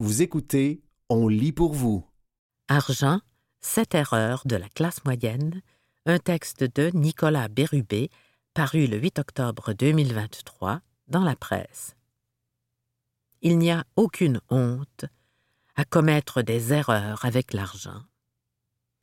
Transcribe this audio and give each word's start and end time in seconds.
Vous 0.00 0.22
écoutez 0.22 0.80
On 1.08 1.26
lit 1.26 1.50
pour 1.50 1.74
vous. 1.74 2.06
Argent, 2.68 3.20
sept 3.60 3.96
erreurs 3.96 4.42
de 4.44 4.54
la 4.54 4.68
classe 4.68 5.04
moyenne, 5.04 5.60
un 6.06 6.20
texte 6.20 6.62
de 6.62 6.92
Nicolas 6.94 7.48
Bérubé, 7.48 8.08
paru 8.54 8.86
le 8.86 8.96
8 8.96 9.18
octobre 9.18 9.72
2023 9.72 10.82
dans 11.08 11.24
la 11.24 11.34
presse. 11.34 11.96
Il 13.42 13.58
n'y 13.58 13.72
a 13.72 13.82
aucune 13.96 14.40
honte 14.50 15.04
à 15.74 15.84
commettre 15.84 16.42
des 16.42 16.72
erreurs 16.72 17.24
avec 17.24 17.52
l'argent. 17.52 18.04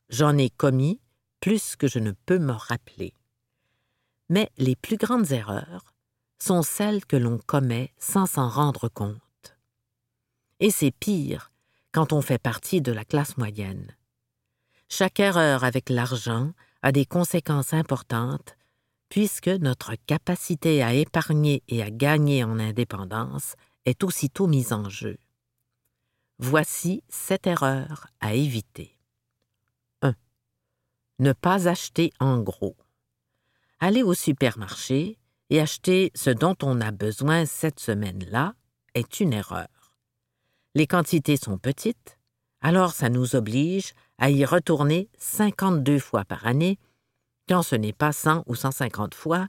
J'en 0.08 0.38
ai 0.38 0.48
commis 0.48 0.98
plus 1.40 1.76
que 1.76 1.88
je 1.88 1.98
ne 1.98 2.12
peux 2.12 2.38
me 2.38 2.52
rappeler. 2.52 3.12
Mais 4.30 4.50
les 4.56 4.76
plus 4.76 4.96
grandes 4.96 5.30
erreurs 5.30 5.92
sont 6.38 6.62
celles 6.62 7.04
que 7.04 7.16
l'on 7.16 7.36
commet 7.36 7.92
sans 7.98 8.24
s'en 8.24 8.48
rendre 8.48 8.88
compte. 8.88 9.25
Et 10.60 10.70
c'est 10.70 10.90
pire 10.90 11.52
quand 11.92 12.12
on 12.12 12.22
fait 12.22 12.38
partie 12.38 12.80
de 12.80 12.92
la 12.92 13.04
classe 13.04 13.36
moyenne. 13.36 13.96
Chaque 14.88 15.20
erreur 15.20 15.64
avec 15.64 15.90
l'argent 15.90 16.52
a 16.82 16.92
des 16.92 17.06
conséquences 17.06 17.74
importantes 17.74 18.56
puisque 19.08 19.48
notre 19.48 19.94
capacité 20.06 20.82
à 20.82 20.92
épargner 20.94 21.62
et 21.68 21.82
à 21.82 21.90
gagner 21.90 22.44
en 22.44 22.58
indépendance 22.58 23.54
est 23.84 24.02
aussitôt 24.02 24.46
mise 24.46 24.72
en 24.72 24.88
jeu. 24.88 25.18
Voici 26.38 27.02
sept 27.08 27.46
erreurs 27.46 28.08
à 28.20 28.34
éviter. 28.34 28.98
1. 30.02 30.14
Ne 31.20 31.32
pas 31.32 31.68
acheter 31.68 32.12
en 32.20 32.40
gros. 32.40 32.76
Aller 33.78 34.02
au 34.02 34.14
supermarché 34.14 35.18
et 35.50 35.60
acheter 35.60 36.10
ce 36.14 36.30
dont 36.30 36.56
on 36.62 36.80
a 36.80 36.90
besoin 36.90 37.46
cette 37.46 37.80
semaine-là 37.80 38.54
est 38.94 39.20
une 39.20 39.32
erreur. 39.32 39.68
Les 40.76 40.86
quantités 40.86 41.38
sont 41.38 41.56
petites, 41.56 42.18
alors 42.60 42.92
ça 42.92 43.08
nous 43.08 43.34
oblige 43.34 43.94
à 44.18 44.28
y 44.28 44.44
retourner 44.44 45.08
52 45.16 45.98
fois 45.98 46.26
par 46.26 46.46
année, 46.46 46.78
quand 47.48 47.62
ce 47.62 47.76
n'est 47.76 47.94
pas 47.94 48.12
100 48.12 48.42
ou 48.44 48.54
150 48.54 49.14
fois, 49.14 49.48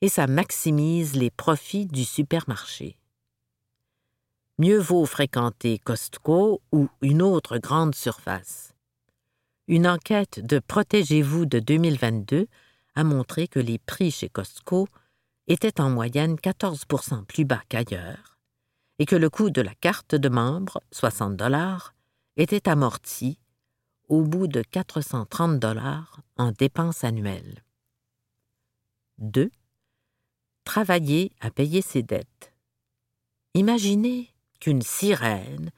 et 0.00 0.08
ça 0.08 0.26
maximise 0.26 1.14
les 1.14 1.30
profits 1.30 1.86
du 1.86 2.04
supermarché. 2.04 2.98
Mieux 4.58 4.80
vaut 4.80 5.06
fréquenter 5.06 5.78
Costco 5.78 6.60
ou 6.72 6.88
une 7.02 7.22
autre 7.22 7.58
grande 7.58 7.94
surface. 7.94 8.74
Une 9.68 9.86
enquête 9.86 10.44
de 10.44 10.58
Protégez-vous 10.58 11.46
de 11.46 11.60
2022 11.60 12.48
a 12.96 13.04
montré 13.04 13.46
que 13.46 13.60
les 13.60 13.78
prix 13.78 14.10
chez 14.10 14.28
Costco 14.28 14.88
étaient 15.46 15.80
en 15.80 15.88
moyenne 15.88 16.34
14% 16.34 17.26
plus 17.26 17.44
bas 17.44 17.62
qu'ailleurs 17.68 18.37
et 18.98 19.06
que 19.06 19.16
le 19.16 19.30
coût 19.30 19.50
de 19.50 19.62
la 19.62 19.74
carte 19.74 20.14
de 20.14 20.28
membre, 20.28 20.82
60 20.92 21.36
dollars, 21.36 21.94
était 22.36 22.68
amorti 22.68 23.38
au 24.08 24.22
bout 24.22 24.46
de 24.46 24.62
430 24.62 25.58
dollars 25.58 26.20
en 26.36 26.52
dépenses 26.52 27.04
annuelles. 27.04 27.62
2. 29.18 29.50
Travailler 30.64 31.32
à 31.40 31.50
payer 31.50 31.82
ses 31.82 32.02
dettes. 32.02 32.52
Imaginez 33.54 34.34
qu'une 34.60 34.82
sirène 34.82 35.70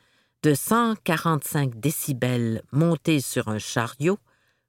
de 0.42 0.54
145 0.54 1.78
décibels 1.78 2.62
montée 2.72 3.20
sur 3.20 3.48
un 3.48 3.58
chariot 3.58 4.18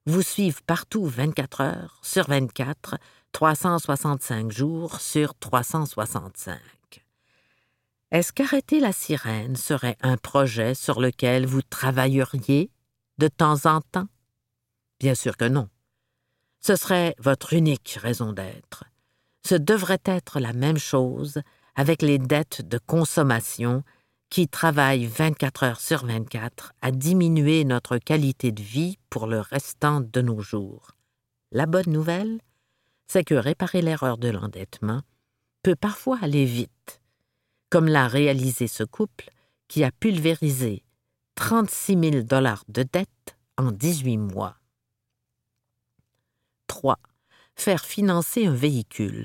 vous 0.06 0.22
suive 0.22 0.62
partout 0.64 1.06
24 1.06 1.60
heures 1.60 2.00
sur 2.02 2.26
24, 2.28 2.96
365 3.32 4.50
jours 4.50 5.00
sur 5.00 5.34
365. 5.34 6.58
Est-ce 8.12 8.34
qu'arrêter 8.34 8.78
la 8.78 8.92
sirène 8.92 9.56
serait 9.56 9.96
un 10.02 10.18
projet 10.18 10.74
sur 10.74 11.00
lequel 11.00 11.46
vous 11.46 11.62
travailleriez 11.62 12.70
de 13.16 13.26
temps 13.26 13.64
en 13.64 13.80
temps? 13.80 14.06
Bien 15.00 15.14
sûr 15.14 15.38
que 15.38 15.46
non. 15.46 15.70
Ce 16.60 16.76
serait 16.76 17.14
votre 17.18 17.54
unique 17.54 17.98
raison 17.98 18.34
d'être. 18.34 18.84
Ce 19.46 19.54
devrait 19.54 20.02
être 20.04 20.40
la 20.40 20.52
même 20.52 20.76
chose 20.76 21.40
avec 21.74 22.02
les 22.02 22.18
dettes 22.18 22.60
de 22.60 22.76
consommation 22.76 23.82
qui 24.28 24.46
travaillent 24.46 25.06
24 25.06 25.62
heures 25.62 25.80
sur 25.80 26.04
24 26.04 26.74
à 26.82 26.90
diminuer 26.90 27.64
notre 27.64 27.96
qualité 27.96 28.52
de 28.52 28.62
vie 28.62 28.98
pour 29.08 29.26
le 29.26 29.40
restant 29.40 30.02
de 30.02 30.20
nos 30.20 30.42
jours. 30.42 30.90
La 31.50 31.64
bonne 31.64 31.90
nouvelle, 31.90 32.42
c'est 33.06 33.24
que 33.24 33.34
réparer 33.34 33.80
l'erreur 33.80 34.18
de 34.18 34.28
l'endettement 34.28 35.00
peut 35.62 35.76
parfois 35.76 36.18
aller 36.20 36.44
vite 36.44 37.01
comme 37.72 37.88
l'a 37.88 38.06
réalisé 38.06 38.66
ce 38.66 38.84
couple 38.84 39.30
qui 39.66 39.82
a 39.82 39.90
pulvérisé 39.90 40.84
36 41.36 41.98
000 41.98 42.22
dollars 42.24 42.64
de 42.68 42.82
dettes 42.82 43.38
en 43.56 43.72
18 43.72 44.18
mois. 44.18 44.56
3. 46.66 46.98
Faire 47.56 47.82
financer 47.82 48.44
un 48.44 48.52
véhicule. 48.52 49.24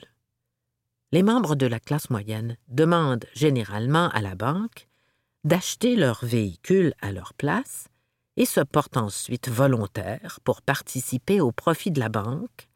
Les 1.11 1.23
membres 1.23 1.55
de 1.55 1.65
la 1.65 1.81
classe 1.81 2.09
moyenne 2.09 2.55
demandent 2.69 3.25
généralement 3.33 4.07
à 4.11 4.21
la 4.21 4.35
banque 4.35 4.87
d'acheter 5.43 5.97
leur 5.97 6.23
véhicule 6.23 6.93
à 7.01 7.11
leur 7.11 7.33
place 7.33 7.89
et 8.37 8.45
se 8.45 8.61
portent 8.61 8.95
ensuite 8.95 9.49
volontaires 9.49 10.39
pour 10.45 10.61
participer 10.61 11.41
au 11.41 11.51
profit 11.51 11.91
de 11.91 11.99
la 11.99 12.07
banque 12.07 12.69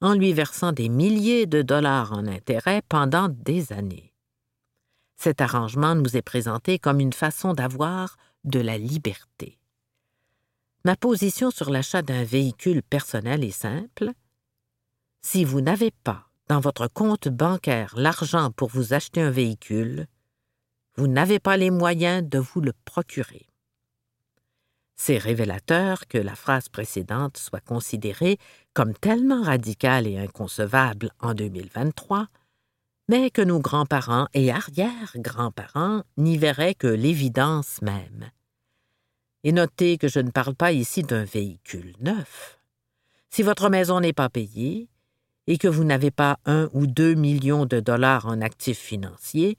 en 0.00 0.14
lui 0.14 0.32
versant 0.32 0.72
des 0.72 0.88
milliers 0.88 1.46
de 1.46 1.62
dollars 1.62 2.12
en 2.12 2.26
intérêts 2.26 2.82
pendant 2.88 3.28
des 3.28 3.72
années. 3.72 4.11
Cet 5.22 5.40
arrangement 5.40 5.94
nous 5.94 6.16
est 6.16 6.22
présenté 6.22 6.80
comme 6.80 6.98
une 6.98 7.12
façon 7.12 7.54
d'avoir 7.54 8.16
de 8.42 8.58
la 8.58 8.76
liberté. 8.76 9.56
Ma 10.84 10.96
position 10.96 11.52
sur 11.52 11.70
l'achat 11.70 12.02
d'un 12.02 12.24
véhicule 12.24 12.82
personnel 12.82 13.44
est 13.44 13.52
simple. 13.52 14.10
Si 15.20 15.44
vous 15.44 15.60
n'avez 15.60 15.92
pas 15.92 16.26
dans 16.48 16.58
votre 16.58 16.88
compte 16.88 17.28
bancaire 17.28 17.94
l'argent 17.96 18.50
pour 18.50 18.70
vous 18.70 18.94
acheter 18.94 19.22
un 19.22 19.30
véhicule, 19.30 20.08
vous 20.96 21.06
n'avez 21.06 21.38
pas 21.38 21.56
les 21.56 21.70
moyens 21.70 22.28
de 22.28 22.40
vous 22.40 22.60
le 22.60 22.72
procurer. 22.84 23.46
C'est 24.96 25.18
révélateur 25.18 26.08
que 26.08 26.18
la 26.18 26.34
phrase 26.34 26.68
précédente 26.68 27.36
soit 27.36 27.64
considérée 27.64 28.38
comme 28.74 28.92
tellement 28.92 29.42
radicale 29.42 30.08
et 30.08 30.18
inconcevable 30.18 31.12
en 31.20 31.34
2023 31.34 32.26
mais 33.08 33.30
que 33.30 33.42
nos 33.42 33.60
grands-parents 33.60 34.28
et 34.34 34.50
arrière-grands-parents 34.50 36.02
n'y 36.16 36.38
verraient 36.38 36.74
que 36.74 36.86
l'évidence 36.86 37.82
même. 37.82 38.30
Et 39.44 39.52
notez 39.52 39.98
que 39.98 40.08
je 40.08 40.20
ne 40.20 40.30
parle 40.30 40.54
pas 40.54 40.72
ici 40.72 41.02
d'un 41.02 41.24
véhicule 41.24 41.94
neuf. 42.00 42.58
Si 43.30 43.42
votre 43.42 43.68
maison 43.68 44.00
n'est 44.00 44.12
pas 44.12 44.28
payée 44.28 44.88
et 45.46 45.58
que 45.58 45.68
vous 45.68 45.84
n'avez 45.84 46.10
pas 46.10 46.38
un 46.46 46.68
ou 46.72 46.86
deux 46.86 47.14
millions 47.14 47.66
de 47.66 47.80
dollars 47.80 48.26
en 48.26 48.40
actifs 48.40 48.78
financiers, 48.78 49.58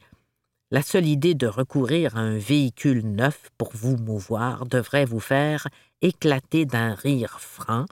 la 0.72 0.82
seule 0.82 1.06
idée 1.06 1.36
de 1.36 1.48
recourir 1.48 2.18
à 2.18 2.22
un 2.22 2.38
véhicule 2.38 3.06
neuf 3.06 3.50
pour 3.58 3.72
vous 3.74 3.98
mouvoir 3.98 4.66
devrait 4.66 5.06
vous 5.06 5.20
faire 5.20 5.68
éclater 6.02 6.66
d'un 6.66 6.96
rire 6.96 7.40
franc, 7.40 7.86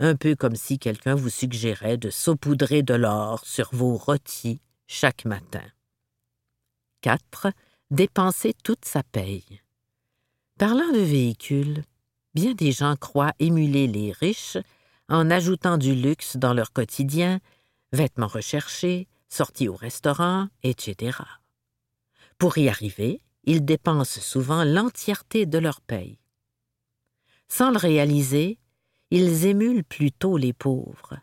un 0.00 0.16
peu 0.16 0.34
comme 0.34 0.56
si 0.56 0.78
quelqu'un 0.78 1.14
vous 1.14 1.30
suggérait 1.30 1.96
de 1.96 2.10
saupoudrer 2.10 2.82
de 2.82 2.94
l'or 2.94 3.44
sur 3.44 3.68
vos 3.72 3.96
rôtis 3.96 4.60
chaque 4.86 5.24
matin. 5.24 5.64
4. 7.02 7.48
Dépenser 7.90 8.54
toute 8.62 8.84
sa 8.84 9.02
paye. 9.02 9.60
Parlant 10.58 10.90
de 10.92 10.98
véhicules, 10.98 11.84
bien 12.34 12.54
des 12.54 12.72
gens 12.72 12.96
croient 12.96 13.34
émuler 13.38 13.86
les 13.86 14.12
riches 14.12 14.58
en 15.08 15.30
ajoutant 15.30 15.78
du 15.78 15.94
luxe 15.94 16.36
dans 16.36 16.54
leur 16.54 16.72
quotidien, 16.72 17.40
vêtements 17.92 18.26
recherchés, 18.26 19.06
sorties 19.28 19.68
au 19.68 19.74
restaurant, 19.74 20.48
etc. 20.62 21.18
Pour 22.38 22.56
y 22.58 22.68
arriver, 22.68 23.20
ils 23.44 23.64
dépensent 23.64 24.20
souvent 24.20 24.64
l'entièreté 24.64 25.46
de 25.46 25.58
leur 25.58 25.80
paye. 25.80 26.18
Sans 27.48 27.70
le 27.70 27.78
réaliser, 27.78 28.58
ils 29.10 29.46
émulent 29.46 29.84
plutôt 29.84 30.36
les 30.36 30.52
pauvres, 30.52 31.18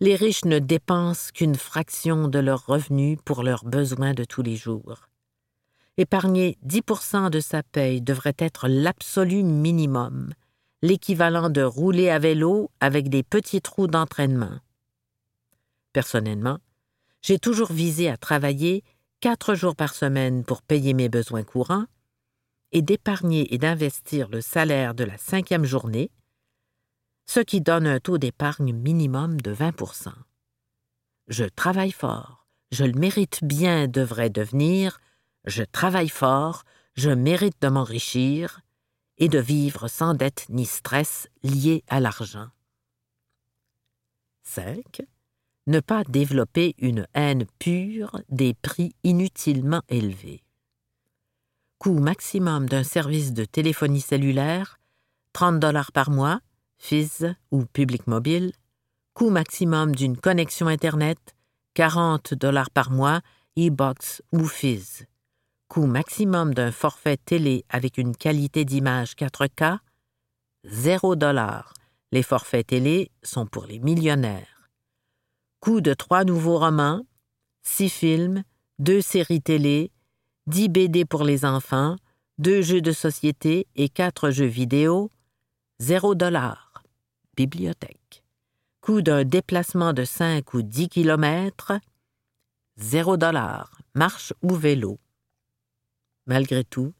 les 0.00 0.16
riches 0.16 0.46
ne 0.46 0.58
dépensent 0.58 1.30
qu'une 1.34 1.56
fraction 1.56 2.26
de 2.26 2.38
leurs 2.38 2.64
revenus 2.64 3.18
pour 3.24 3.42
leurs 3.42 3.64
besoins 3.64 4.14
de 4.14 4.24
tous 4.24 4.42
les 4.42 4.56
jours. 4.56 5.08
Épargner 5.98 6.56
10% 6.66 7.28
de 7.28 7.40
sa 7.40 7.62
paye 7.62 8.00
devrait 8.00 8.36
être 8.38 8.66
l'absolu 8.66 9.42
minimum, 9.42 10.32
l'équivalent 10.80 11.50
de 11.50 11.60
rouler 11.60 12.08
à 12.08 12.18
vélo 12.18 12.70
avec 12.80 13.10
des 13.10 13.22
petits 13.22 13.60
trous 13.60 13.86
d'entraînement. 13.86 14.58
Personnellement, 15.92 16.58
j'ai 17.20 17.38
toujours 17.38 17.70
visé 17.70 18.08
à 18.08 18.16
travailler 18.16 18.82
quatre 19.20 19.54
jours 19.54 19.76
par 19.76 19.94
semaine 19.94 20.44
pour 20.44 20.62
payer 20.62 20.94
mes 20.94 21.10
besoins 21.10 21.42
courants 21.42 21.84
et 22.72 22.80
d'épargner 22.80 23.52
et 23.52 23.58
d'investir 23.58 24.28
le 24.30 24.40
salaire 24.40 24.94
de 24.94 25.04
la 25.04 25.18
cinquième 25.18 25.64
journée, 25.64 26.10
ce 27.30 27.38
qui 27.38 27.60
donne 27.60 27.86
un 27.86 28.00
taux 28.00 28.18
d'épargne 28.18 28.72
minimum 28.72 29.40
de 29.40 29.54
20% 29.54 30.08
Je 31.28 31.44
travaille 31.44 31.92
fort, 31.92 32.48
je 32.72 32.82
le 32.82 32.98
mérite 32.98 33.44
bien 33.44 33.86
devrait 33.86 34.30
devenir 34.30 34.98
je 35.44 35.62
travaille 35.62 36.08
fort, 36.08 36.64
je 36.96 37.10
mérite 37.10 37.54
de 37.62 37.68
m'enrichir 37.68 38.62
et 39.16 39.28
de 39.28 39.38
vivre 39.38 39.86
sans 39.86 40.14
dette 40.14 40.46
ni 40.48 40.66
stress 40.66 41.28
liés 41.44 41.84
à 41.86 42.00
l'argent. 42.00 42.48
5. 44.42 45.02
Ne 45.68 45.78
pas 45.78 46.02
développer 46.02 46.74
une 46.78 47.06
haine 47.14 47.46
pure 47.60 48.20
des 48.28 48.54
prix 48.54 48.92
inutilement 49.04 49.82
élevés. 49.88 50.42
Coût 51.78 52.00
maximum 52.00 52.68
d'un 52.68 52.82
service 52.82 53.32
de 53.32 53.44
téléphonie 53.44 54.00
cellulaire 54.00 54.80
30 55.32 55.60
dollars 55.60 55.92
par 55.92 56.10
mois, 56.10 56.40
Fizz 56.80 57.34
ou 57.50 57.66
Public 57.66 58.06
Mobile. 58.06 58.52
Coût 59.14 59.30
maximum 59.30 59.94
d'une 59.94 60.16
connexion 60.16 60.66
Internet 60.66 61.36
40 61.74 62.34
dollars 62.34 62.70
par 62.70 62.90
mois, 62.90 63.20
e-box 63.56 64.22
ou 64.32 64.46
Fizz. 64.46 65.04
Coût 65.68 65.86
maximum 65.86 66.54
d'un 66.54 66.72
forfait 66.72 67.18
télé 67.18 67.64
avec 67.68 67.98
une 67.98 68.16
qualité 68.16 68.64
d'image 68.64 69.12
4K 69.12 69.78
0 70.64 71.16
dollars. 71.16 71.74
Les 72.12 72.22
forfaits 72.22 72.68
télé 72.68 73.12
sont 73.22 73.46
pour 73.46 73.66
les 73.66 73.78
millionnaires. 73.78 74.70
Coût 75.60 75.82
de 75.82 75.92
trois 75.94 76.24
nouveaux 76.24 76.58
romans, 76.58 77.02
six 77.62 77.90
films, 77.90 78.42
deux 78.78 79.02
séries 79.02 79.42
télé, 79.42 79.92
10 80.46 80.70
BD 80.70 81.04
pour 81.04 81.24
les 81.24 81.44
enfants, 81.44 81.96
deux 82.38 82.62
jeux 82.62 82.80
de 82.80 82.92
société 82.92 83.68
et 83.76 83.90
quatre 83.90 84.30
jeux 84.30 84.46
vidéo, 84.46 85.10
0 85.78 86.14
dollar. 86.14 86.69
Bibliothèque. 87.46 88.22
Coût 88.82 89.00
d'un 89.00 89.24
déplacement 89.24 89.94
de 89.94 90.04
5 90.04 90.52
ou 90.52 90.60
10 90.60 90.88
kilomètres, 90.90 91.72
0 92.76 93.16
dollar. 93.16 93.80
Marche 93.94 94.34
ou 94.42 94.54
vélo. 94.54 94.98
Malgré 96.26 96.64
tout, 96.64 96.92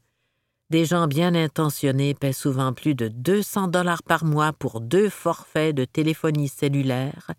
des 0.71 0.85
gens 0.85 1.05
bien 1.05 1.35
intentionnés 1.35 2.15
paient 2.15 2.33
souvent 2.33 2.73
plus 2.73 2.95
de 2.95 3.07
200 3.07 3.67
dollars 3.67 4.01
par 4.01 4.25
mois 4.25 4.51
pour 4.51 4.81
deux 4.81 5.09
forfaits 5.09 5.75
de 5.75 5.85
téléphonie 5.85 6.49
cellulaire 6.49 7.29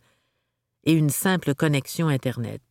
et 0.84 0.92
une 0.92 1.10
simple 1.10 1.56
connexion 1.56 2.06
Internet 2.06 2.62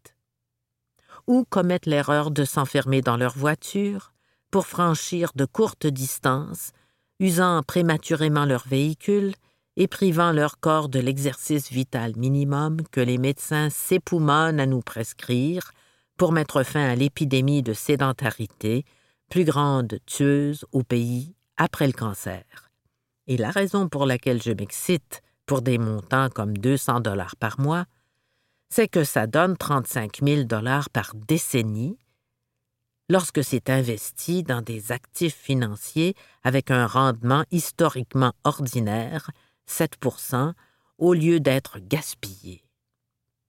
ou 1.27 1.43
commettent 1.43 1.87
l'erreur 1.87 2.31
de 2.31 2.45
s'enfermer 2.45 3.01
dans 3.01 3.17
leur 3.17 3.37
voiture 3.37 4.13
pour 4.49 4.65
franchir 4.65 5.31
de 5.35 5.45
courtes 5.45 5.87
distances, 5.87 6.71
usant 7.19 7.61
prématurément 7.63 8.45
leur 8.45 8.65
véhicule 8.67 9.33
et 9.77 9.87
privant 9.87 10.31
leur 10.31 10.59
corps 10.59 10.89
de 10.89 10.99
l'exercice 10.99 11.69
vital 11.71 12.13
minimum 12.17 12.81
que 12.91 13.01
les 13.01 13.17
médecins 13.17 13.69
s'époumonnent 13.69 14.59
à 14.59 14.65
nous 14.65 14.81
prescrire 14.81 15.71
pour 16.17 16.31
mettre 16.31 16.63
fin 16.63 16.87
à 16.87 16.95
l'épidémie 16.95 17.63
de 17.63 17.73
sédentarité, 17.73 18.85
plus 19.29 19.45
grande 19.45 19.99
tueuse 20.05 20.65
au 20.71 20.83
pays 20.83 21.35
après 21.57 21.87
le 21.87 21.93
cancer. 21.93 22.43
Et 23.27 23.37
la 23.37 23.49
raison 23.49 23.87
pour 23.87 24.05
laquelle 24.05 24.41
je 24.41 24.51
m'excite 24.51 25.21
pour 25.45 25.61
des 25.61 25.77
montants 25.77 26.29
comme 26.29 26.57
200 26.57 26.99
dollars 26.99 27.35
par 27.37 27.59
mois, 27.59 27.85
c'est 28.69 28.87
que 28.87 29.03
ça 29.03 29.27
donne 29.27 29.57
35 29.57 30.19
000 30.23 30.43
dollars 30.43 30.89
par 30.89 31.13
décennie 31.15 31.97
lorsque 33.09 33.43
c'est 33.43 33.69
investi 33.69 34.43
dans 34.43 34.61
des 34.61 34.91
actifs 34.91 35.35
financiers 35.35 36.15
avec 36.43 36.71
un 36.71 36.87
rendement 36.87 37.43
historiquement 37.51 38.31
ordinaire, 38.45 39.29
7% 39.69 40.53
au 40.97 41.13
lieu 41.13 41.39
d'être 41.39 41.79
gaspillé. 41.79 42.63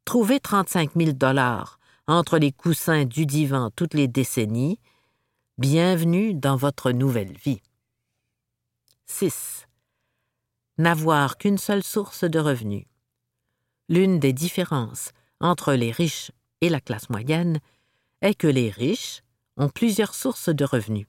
Trouver 0.05 0.41
35 0.41 0.93
000 0.97 1.13
dollars 1.13 1.79
entre 2.07 2.39
les 2.39 2.53
coussins 2.53 3.05
du 3.05 3.27
divan 3.27 3.71
toutes 3.71 3.95
les 3.95 4.09
décennies, 4.09 4.81
bienvenue 5.59 6.35
dans 6.35 6.57
votre 6.57 6.91
nouvelle 6.91 7.37
vie. 7.37 7.63
6. 9.07 9.67
N'avoir 10.79 11.39
qu'une 11.39 11.59
seule 11.59 11.83
source 11.83 12.25
de 12.25 12.39
revenus. 12.39 12.87
L'une 13.89 14.19
des 14.19 14.33
différences 14.33 15.13
entre 15.41 15.75
les 15.75 15.93
riches 15.93 16.33
et 16.61 16.69
la 16.69 16.81
classe 16.81 17.11
moyenne 17.11 17.61
est 18.23 18.35
que 18.35 18.47
les 18.47 18.71
riches 18.71 19.23
ont 19.57 19.69
plusieurs 19.69 20.15
sources 20.15 20.49
de 20.49 20.65
revenus. 20.65 21.07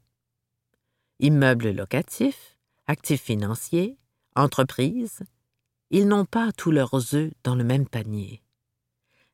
Immeubles 1.20 1.72
locatifs, 1.72 2.58
actifs 2.88 3.22
financiers, 3.22 3.98
entreprises, 4.36 5.24
ils 5.90 6.08
n'ont 6.08 6.26
pas 6.26 6.52
tous 6.52 6.72
leurs 6.72 7.16
œufs 7.16 7.32
dans 7.44 7.56
le 7.56 7.64
même 7.64 7.88
panier. 7.88 8.42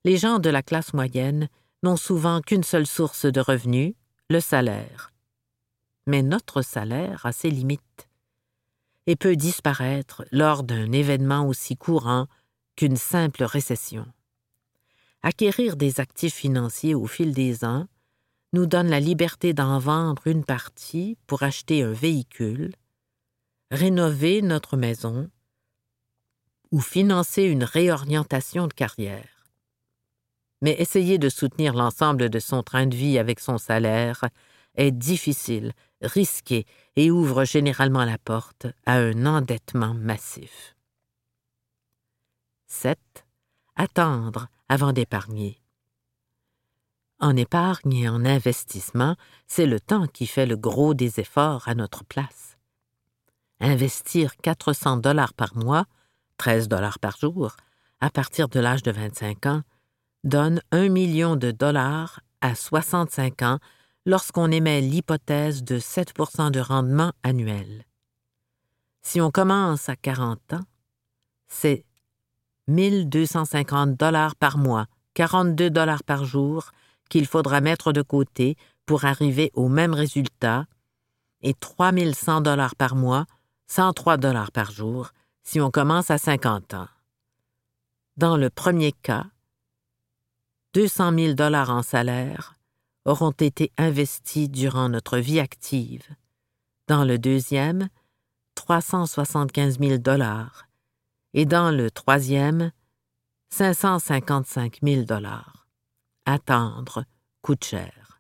Les 0.04 0.18
gens 0.18 0.40
de 0.40 0.50
la 0.50 0.62
classe 0.62 0.94
moyenne 0.94 1.50
n'ont 1.84 1.98
souvent 1.98 2.42
qu'une 2.42 2.64
seule 2.64 2.88
source 2.88 3.26
de 3.26 3.40
revenus, 3.40 3.94
le 4.30 4.40
salaire. 4.40 5.12
Mais 6.08 6.22
notre 6.22 6.62
salaire 6.62 7.26
a 7.26 7.32
ses 7.32 7.50
limites 7.50 8.10
et 9.08 9.16
peut 9.16 9.36
disparaître 9.36 10.26
lors 10.32 10.64
d'un 10.64 10.92
événement 10.92 11.48
aussi 11.48 11.76
courant 11.76 12.28
qu'une 12.76 12.98
simple 12.98 13.44
récession. 13.44 14.06
Acquérir 15.22 15.76
des 15.76 16.00
actifs 16.00 16.36
financiers 16.36 16.96
au 16.96 17.08
fil 17.08 17.34
des 17.34 17.66
ans 17.66 17.88
nous 18.54 18.66
donne 18.66 18.88
la 18.88 19.00
liberté 19.00 19.54
d'en 19.54 19.80
vendre 19.80 20.28
une 20.28 20.46
partie 20.46 21.18
pour 21.28 21.44
acheter 21.44 21.84
un 21.84 21.92
véhicule, 21.92 22.74
rénover 23.72 24.42
notre 24.42 24.78
maison 24.78 25.30
ou 26.72 26.80
financer 26.80 27.44
une 27.44 27.64
réorientation 27.64 28.68
de 28.68 28.74
carrière. 28.74 29.52
Mais 30.62 30.76
essayer 30.80 31.18
de 31.18 31.30
soutenir 31.30 31.74
l'ensemble 31.74 32.30
de 32.30 32.40
son 32.40 32.64
train 32.64 32.86
de 32.86 32.96
vie 32.96 33.18
avec 33.18 33.40
son 33.40 33.58
salaire 33.58 34.26
est 34.76 34.92
difficile, 34.92 35.74
risqué 36.02 36.66
et 36.96 37.12
ouvre 37.12 37.44
généralement 37.44 38.06
la 38.06 38.18
porte 38.18 38.68
à 38.86 38.98
un 38.98 39.26
endettement 39.26 39.94
massif. 39.94 40.76
7. 42.68 43.00
Attendre 43.76 44.48
avant 44.68 44.94
d'épargner. 44.94 45.62
En 47.20 47.36
épargne 47.36 47.94
et 47.94 48.10
en 48.10 48.24
investissement, 48.26 49.16
c'est 49.48 49.66
le 49.66 49.80
temps 49.80 50.08
qui 50.08 50.28
fait 50.28 50.46
le 50.46 50.56
gros 50.56 50.94
des 50.94 51.20
efforts 51.20 51.68
à 51.68 51.76
notre 51.76 52.06
place. 52.06 52.49
Investir 53.62 54.38
400 54.38 54.98
dollars 54.98 55.34
par 55.34 55.56
mois, 55.56 55.86
13 56.38 56.68
dollars 56.68 57.00
par 57.00 57.18
jour, 57.18 57.56
à 58.00 58.10
partir 58.10 58.48
de 58.48 58.60
l'âge 58.60 58.84
de 58.84 58.92
25 58.92 59.46
ans, 59.48 59.62
donne 60.24 60.62
un 60.72 60.90
million 60.90 61.36
de 61.36 61.52
dollars 61.52 62.22
à 62.42 62.56
65 62.56 63.42
ans 63.42 63.60
lorsqu'on 64.06 64.50
émet 64.52 64.82
l'hypothèse 64.82 65.64
de 65.64 65.80
7% 65.80 66.52
de 66.52 66.60
rendement 66.60 67.12
annuel. 67.24 67.86
Si 69.02 69.22
on 69.22 69.32
commence 69.32 69.90
à 69.90 69.96
40 69.96 70.54
ans, 70.54 70.66
c'est 71.48 71.86
1250 72.68 73.96
dollars 73.96 74.36
par 74.36 74.58
mois, 74.58 74.86
42 75.16 75.70
dollars 75.70 76.04
par 76.04 76.26
jour 76.26 76.72
qu'il 77.10 77.26
faudra 77.26 77.60
mettre 77.60 77.92
de 77.92 78.02
côté 78.02 78.56
pour 78.86 79.06
arriver 79.06 79.52
au 79.54 79.68
même 79.68 79.94
résultat 79.94 80.66
et 81.42 81.54
3100 81.54 82.42
dollars 82.42 82.76
par 82.76 82.96
mois, 82.96 83.26
103 83.70 84.18
dollars 84.18 84.52
par 84.52 84.72
jour 84.72 85.12
si 85.44 85.62
on 85.62 85.70
commence 85.70 86.10
à 86.10 86.18
50 86.18 86.74
ans. 86.74 86.88
Dans 88.18 88.36
le 88.36 88.50
premier 88.50 88.92
cas, 88.92 89.28
200 90.74 91.14
000 91.16 91.34
dollars 91.34 91.70
en 91.70 91.84
salaire 91.84 92.56
auront 93.06 93.32
été 93.32 93.72
investis 93.78 94.50
durant 94.50 94.90
notre 94.90 95.20
vie 95.20 95.40
active. 95.40 96.04
Dans 96.88 97.04
le 97.04 97.20
deuxième, 97.20 97.90
375 98.56 99.80
000 99.80 99.98
dollars 100.00 100.68
et 101.36 101.46
dans 101.46 101.70
le 101.70 101.92
troisième, 101.92 102.72
555 103.52 104.80
000 104.84 105.04
dollars. 105.04 105.68
Attendre 106.26 107.06
coûte 107.44 107.64
cher. 107.64 108.20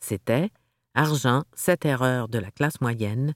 C'était 0.00 0.50
Argent, 0.94 1.44
cette 1.54 1.84
erreur 1.84 2.28
de 2.28 2.38
la 2.38 2.50
classe 2.50 2.80
moyenne, 2.80 3.34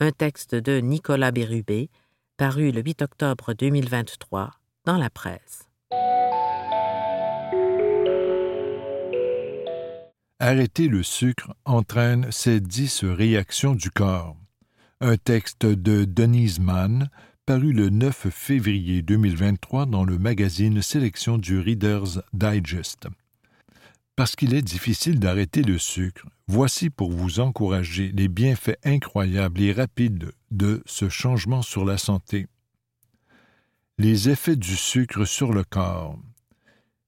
un 0.00 0.12
texte 0.12 0.54
de 0.54 0.78
Nicolas 0.80 1.32
Bérubé, 1.32 1.88
paru 2.36 2.70
le 2.70 2.82
8 2.82 3.02
octobre 3.02 3.54
2023 3.54 4.50
dans 4.84 4.98
la 4.98 5.08
presse. 5.08 5.68
Arrêter 10.38 10.88
le 10.88 11.02
sucre 11.02 11.54
entraîne 11.64 12.30
ces 12.30 12.60
dix 12.60 13.04
réactions 13.04 13.74
du 13.74 13.90
corps. 13.90 14.36
Un 15.00 15.16
texte 15.16 15.64
de 15.64 16.04
Denise 16.04 16.60
Mann, 16.60 17.08
paru 17.46 17.72
le 17.72 17.88
9 17.88 18.28
février 18.28 19.00
2023 19.00 19.86
dans 19.86 20.04
le 20.04 20.18
magazine 20.18 20.82
Sélection 20.82 21.38
du 21.38 21.58
Reader's 21.58 22.20
Digest. 22.34 23.08
Parce 24.16 24.34
qu'il 24.34 24.54
est 24.54 24.62
difficile 24.62 25.20
d'arrêter 25.20 25.62
le 25.62 25.76
sucre, 25.78 26.26
voici 26.48 26.88
pour 26.88 27.12
vous 27.12 27.38
encourager 27.38 28.12
les 28.14 28.28
bienfaits 28.28 28.78
incroyables 28.82 29.60
et 29.60 29.72
rapides 29.72 30.32
de 30.50 30.82
ce 30.86 31.10
changement 31.10 31.60
sur 31.60 31.84
la 31.84 31.98
santé. 31.98 32.46
Les 33.98 34.30
effets 34.30 34.56
du 34.56 34.74
sucre 34.74 35.26
sur 35.26 35.52
le 35.52 35.64
corps. 35.64 36.18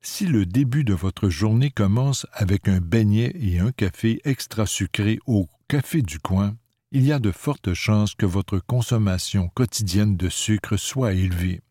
Si 0.02 0.26
le 0.26 0.44
début 0.44 0.84
de 0.84 0.92
votre 0.92 1.30
journée 1.30 1.70
commence 1.70 2.26
avec 2.32 2.68
un 2.68 2.80
beignet 2.80 3.32
et 3.40 3.58
un 3.58 3.72
café 3.72 4.20
extra 4.24 4.66
sucré 4.66 5.18
au 5.26 5.48
café 5.66 6.02
du 6.02 6.18
coin, 6.18 6.56
il 6.92 7.06
y 7.06 7.12
a 7.12 7.18
de 7.18 7.30
fortes 7.30 7.72
chances 7.72 8.14
que 8.14 8.26
votre 8.26 8.58
consommation 8.58 9.48
quotidienne 9.48 10.16
de 10.18 10.28
sucre 10.28 10.76
soit 10.76 11.14
élevée. 11.14 11.62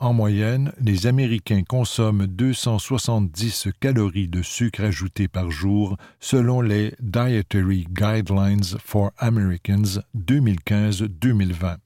En 0.00 0.12
moyenne, 0.12 0.72
les 0.80 1.06
Américains 1.06 1.62
consomment 1.62 2.26
270 2.26 3.68
calories 3.80 4.28
de 4.28 4.42
sucre 4.42 4.82
ajouté 4.82 5.28
par 5.28 5.50
jour 5.50 5.96
selon 6.20 6.60
les 6.60 6.94
Dietary 7.00 7.86
Guidelines 7.90 8.78
for 8.84 9.12
Americans 9.18 10.00
2015-2020 10.16 11.76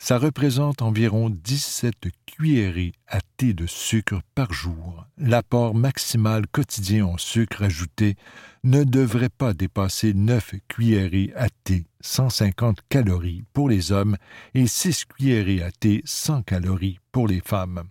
ça 0.00 0.18
représente 0.18 0.80
environ 0.82 1.28
17 1.30 2.08
cuillerées 2.40 2.92
à 3.06 3.18
thé 3.36 3.52
de 3.52 3.66
sucre 3.66 4.22
par 4.34 4.50
jour. 4.50 5.04
L'apport 5.18 5.74
maximal 5.74 6.46
quotidien 6.46 7.04
en 7.04 7.18
sucre 7.18 7.64
ajouté 7.64 8.16
ne 8.64 8.82
devrait 8.82 9.28
pas 9.28 9.52
dépasser 9.52 10.14
9 10.14 10.54
cuillerées 10.66 11.34
à 11.36 11.50
thé 11.50 11.84
150 12.00 12.78
calories 12.88 13.44
pour 13.52 13.68
les 13.68 13.92
hommes 13.92 14.16
et 14.54 14.66
6 14.66 15.04
cuillerées 15.04 15.62
à 15.62 15.70
thé 15.70 16.00
100 16.06 16.44
calories 16.44 16.98
pour 17.12 17.28
les 17.28 17.42
femmes. 17.44 17.82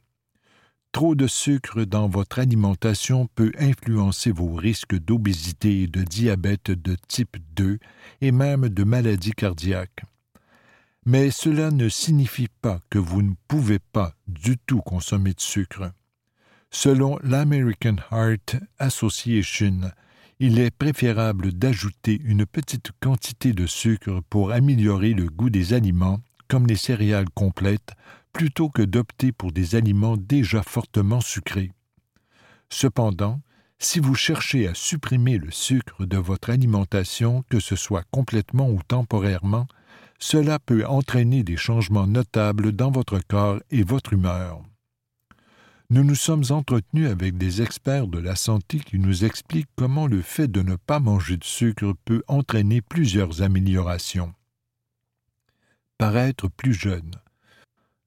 Trop 0.93 1.13
de 1.13 1.27
sucre 1.27 1.83
dans 1.83 2.07
votre 2.07 2.39
alimentation 2.39 3.27
peut 3.35 3.51
influencer 3.59 4.31
vos 4.31 4.55
risques 4.55 4.95
d'obésité 4.95 5.83
et 5.83 5.87
de 5.87 6.01
diabète 6.01 6.71
de 6.71 6.97
type 7.07 7.37
2 7.55 7.77
et 8.21 8.31
même 8.31 8.67
de 8.67 8.83
maladies 8.83 9.33
cardiaques 9.33 10.05
mais 11.09 11.31
cela 11.31 11.71
ne 11.71 11.89
signifie 11.89 12.49
pas 12.61 12.81
que 12.91 12.99
vous 12.99 13.23
ne 13.23 13.33
pouvez 13.47 13.79
pas 13.79 14.13
du 14.27 14.59
tout 14.59 14.81
consommer 14.81 15.33
de 15.33 15.41
sucre. 15.41 15.91
Selon 16.69 17.17
l'American 17.23 17.95
Heart 18.11 18.57
Association, 18.77 19.89
il 20.37 20.59
est 20.59 20.69
préférable 20.69 21.51
d'ajouter 21.51 22.21
une 22.23 22.45
petite 22.45 22.91
quantité 22.99 23.53
de 23.53 23.65
sucre 23.65 24.21
pour 24.29 24.51
améliorer 24.51 25.15
le 25.15 25.25
goût 25.25 25.49
des 25.49 25.73
aliments, 25.73 26.19
comme 26.47 26.67
les 26.67 26.75
céréales 26.75 27.31
complètes, 27.33 27.93
plutôt 28.31 28.69
que 28.69 28.83
d'opter 28.83 29.31
pour 29.31 29.51
des 29.51 29.73
aliments 29.73 30.15
déjà 30.15 30.61
fortement 30.61 31.21
sucrés. 31.21 31.71
Cependant, 32.69 33.41
si 33.79 33.99
vous 33.99 34.13
cherchez 34.13 34.67
à 34.67 34.75
supprimer 34.75 35.39
le 35.39 35.49
sucre 35.49 36.05
de 36.05 36.17
votre 36.17 36.51
alimentation, 36.51 37.43
que 37.49 37.59
ce 37.59 37.75
soit 37.75 38.03
complètement 38.11 38.69
ou 38.69 38.79
temporairement, 38.87 39.65
cela 40.19 40.59
peut 40.59 40.85
entraîner 40.85 41.43
des 41.43 41.57
changements 41.57 42.07
notables 42.07 42.73
dans 42.73 42.91
votre 42.91 43.19
corps 43.19 43.59
et 43.71 43.83
votre 43.83 44.13
humeur. 44.13 44.61
Nous 45.89 46.03
nous 46.03 46.15
sommes 46.15 46.43
entretenus 46.51 47.09
avec 47.09 47.37
des 47.37 47.63
experts 47.63 48.07
de 48.07 48.19
la 48.19 48.35
santé 48.35 48.79
qui 48.79 48.99
nous 48.99 49.25
expliquent 49.25 49.69
comment 49.75 50.05
le 50.05 50.21
fait 50.21 50.47
de 50.47 50.61
ne 50.61 50.75
pas 50.75 50.99
manger 50.99 51.37
de 51.37 51.43
sucre 51.43 51.95
peut 52.05 52.21
entraîner 52.27 52.81
plusieurs 52.81 53.41
améliorations. 53.41 54.33
Paraître 55.97 56.47
plus 56.47 56.75
jeune. 56.75 57.15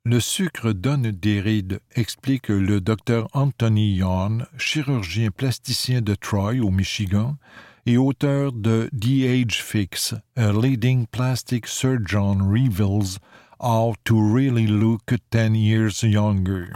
Le 0.05 0.21
sucre 0.21 0.73
donne 0.73 1.11
des 1.11 1.41
rides, 1.41 1.81
explique 1.95 2.49
le 2.49 2.81
docteur 2.81 3.29
Anthony 3.33 3.95
Yorn, 3.95 4.47
chirurgien 4.59 5.31
plasticien 5.31 6.03
de 6.03 6.15
Troy 6.15 6.61
au 6.61 6.71
Michigan, 6.71 7.37
et 7.85 7.97
auteur 7.97 8.53
de 8.53 8.89
The 8.93 9.25
Age 9.25 9.63
Fix, 9.63 10.15
A 10.37 10.53
Leading 10.53 11.07
Plastic 11.07 11.67
Surgeon 11.67 12.39
Reveals 12.49 13.19
How 13.59 13.95
to 14.05 14.35
Really 14.35 14.67
Look 14.67 15.15
Ten 15.31 15.55
Years 15.55 16.03
Younger. 16.03 16.67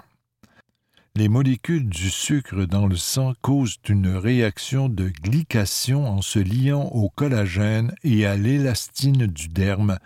Les 1.15 1.29
molécules 1.29 1.89
du 1.89 2.11
sucre 2.11 2.65
dans 2.65 2.87
le 2.87 2.97
sang 2.97 3.35
causent 3.41 3.79
une 3.89 4.17
réaction 4.17 4.89
de 4.89 5.11
glycation 5.23 6.07
en 6.07 6.23
se 6.23 6.41
liant 6.41 6.85
au 6.87 7.09
collagène 7.09 7.95
et 8.03 8.27
à 8.27 8.37
l'élastine 8.37 9.27
du 9.27 9.49
derme 9.49 9.99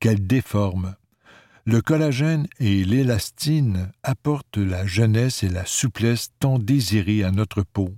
qu'elles 0.00 0.26
déforment. 0.26 0.96
Le 1.66 1.82
collagène 1.82 2.46
et 2.58 2.84
l'élastine 2.84 3.92
apportent 4.02 4.58
la 4.58 4.86
jeunesse 4.86 5.42
et 5.42 5.48
la 5.48 5.66
souplesse 5.66 6.30
tant 6.40 6.58
désirées 6.58 7.24
à 7.24 7.30
notre 7.30 7.62
peau 7.62 7.90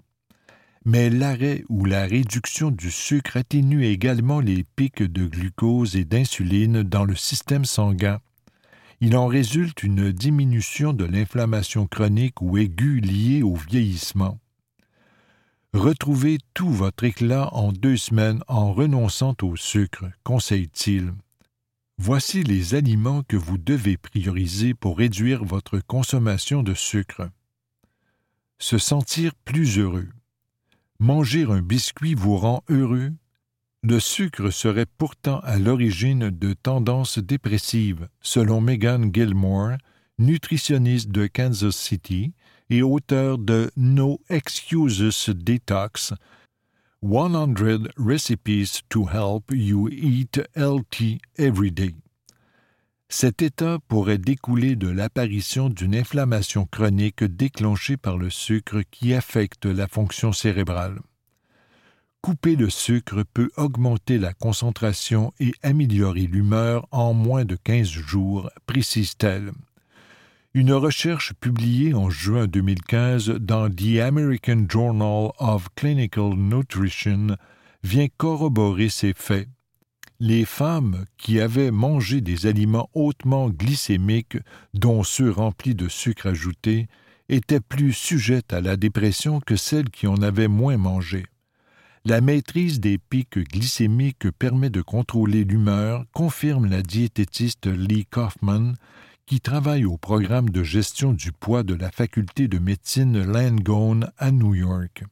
mais 0.89 1.11
l'arrêt 1.11 1.65
ou 1.69 1.85
la 1.85 2.07
réduction 2.07 2.71
du 2.71 2.91
sucre 2.91 3.37
atténue 3.37 3.85
également 3.85 4.41
les 4.41 4.65
pics 4.65 5.03
de 5.03 5.27
glucose 5.27 5.97
et 5.97 6.07
d'insuline 6.07 6.83
dans 6.83 7.05
le 7.05 7.15
système 7.15 7.67
sanguin. 7.67 8.23
Il 9.03 9.15
en 9.15 9.27
résulte 9.27 9.83
une 9.83 10.13
diminution 10.13 10.95
de 10.95 11.05
l'inflammation 11.05 11.87
chronique 11.87 12.41
ou 12.41 12.57
aiguë 12.57 13.01
liée 13.03 13.43
au 13.43 13.55
vieillissement. 13.55 14.39
Retrouvez 15.75 16.39
tout 16.55 16.71
votre 16.71 17.05
éclat 17.05 17.53
en 17.53 17.71
deux 17.71 17.99
semaines 17.99 18.43
en 18.49 18.73
renonçant 18.73 19.37
au 19.43 19.57
sucre, 19.57 20.07
conseille-t-il. 20.25 21.13
Voici 21.99 22.43
les 22.45 22.75
aliments 22.75 23.23
que 23.29 23.37
vous 23.37 23.59
devez 23.59 23.99
prioriser 23.99 24.73
pour 24.73 24.97
réduire 24.97 25.45
votre 25.45 25.81
consommation 25.81 26.63
de 26.63 26.73
sucre. 26.73 27.29
Se 28.59 28.79
sentir 28.79 29.35
plus 29.45 29.79
heureux. 29.79 30.09
Manger 31.01 31.45
un 31.45 31.63
biscuit 31.63 32.15
vous 32.15 32.37
rend 32.37 32.65
heureux? 32.69 33.13
Le 33.85 34.01
sucre 34.01 34.51
serait 34.51 34.85
pourtant 34.99 35.39
à 35.45 35.57
l'origine 35.57 36.31
de 36.31 36.55
tendances 36.55 37.21
dépressives, 37.21 38.09
selon 38.21 38.61
Megan 38.61 39.15
Gilmore, 39.15 39.77
nutritionniste 40.19 41.11
de 41.11 41.29
Kansas 41.29 41.77
City 41.77 42.33
et 42.69 42.83
auteur 42.83 43.39
de 43.39 43.71
No 43.77 44.21
Excuses 44.29 45.29
Detox 45.29 46.15
100 47.01 47.55
Recipes 47.97 48.83
to 48.89 49.09
Help 49.09 49.53
You 49.53 49.89
Eat 49.91 50.43
Healthy 50.57 51.21
Every 51.37 51.71
Day. 51.71 51.95
Cet 53.11 53.41
état 53.41 53.79
pourrait 53.89 54.19
découler 54.19 54.77
de 54.77 54.89
l'apparition 54.89 55.71
d'une 55.71 55.95
inflammation 55.95 56.67
chronique 56.67 57.25
déclenchée 57.25 57.97
par 57.97 58.19
le 58.19 58.29
sucre 58.29 58.83
qui 58.91 59.15
affecte 59.15 59.65
la 59.65 59.89
fonction 59.89 60.33
cérébrale. 60.33 61.01
Couper 62.21 62.55
le 62.55 62.69
sucre 62.69 63.25
peut 63.33 63.51
augmenter 63.57 64.19
la 64.19 64.35
concentration 64.35 65.33
et 65.41 65.53
améliorer 65.63 66.27
l'humeur 66.27 66.87
en 66.91 67.15
moins 67.15 67.47
de 67.47 67.57
15 67.57 67.89
jours, 67.89 68.51
précise-t-elle. 68.67 69.53
Une 70.53 70.73
recherche 70.73 71.33
publiée 71.33 71.95
en 71.95 72.11
juin 72.11 72.47
2015 72.47 73.31
dans 73.41 73.71
The 73.71 74.01
American 74.03 74.67
Journal 74.69 75.31
of 75.39 75.69
Clinical 75.77 76.35
Nutrition 76.37 77.37
vient 77.83 78.09
corroborer 78.19 78.91
ces 78.91 79.15
faits 79.15 79.49
les 80.21 80.45
femmes 80.45 81.05
qui 81.17 81.41
avaient 81.41 81.71
mangé 81.71 82.21
des 82.21 82.47
aliments 82.47 82.91
hautement 82.95 83.49
glycémiques, 83.51 84.39
dont 84.75 85.05
ceux 85.05 85.31
remplis 85.31 85.75
de 85.75 85.89
sucre 85.89 86.27
ajouté, 86.27 86.89
étaient 87.29 87.61
plus 87.61 87.93
sujettes 87.93 88.53
à 88.53 88.61
la 88.61 88.77
dépression 88.77 89.41
que 89.41 89.57
celles 89.57 89.91
qui 89.91 90.07
en 90.07 90.21
avaient 90.23 90.49
moins 90.49 90.77
mangé. 90.77 91.25
La 92.05 92.21
maîtrise 92.21 92.81
des 92.81 92.99
pics 92.99 93.39
glycémiques 93.39 94.31
permet 94.39 94.71
de 94.71 94.83
contrôler 94.83 95.45
l'humeur, 95.45 96.05
confirme 96.13 96.67
la 96.67 96.83
diététiste 96.83 97.67
Lee 97.67 98.07
Kaufman, 98.07 98.75
qui 99.27 99.41
travaille 99.41 99.85
au 99.85 99.99
programme 99.99 100.49
de 100.49 100.63
gestion 100.63 101.13
du 101.13 101.33
poids 101.33 101.63
de 101.63 101.75
la 101.75 101.91
faculté 101.91 102.49
de 102.49 102.59
médecine 102.59 103.23
Langone 103.23 104.11
à 104.17 104.31
New 104.31 104.55
York. 104.55 105.05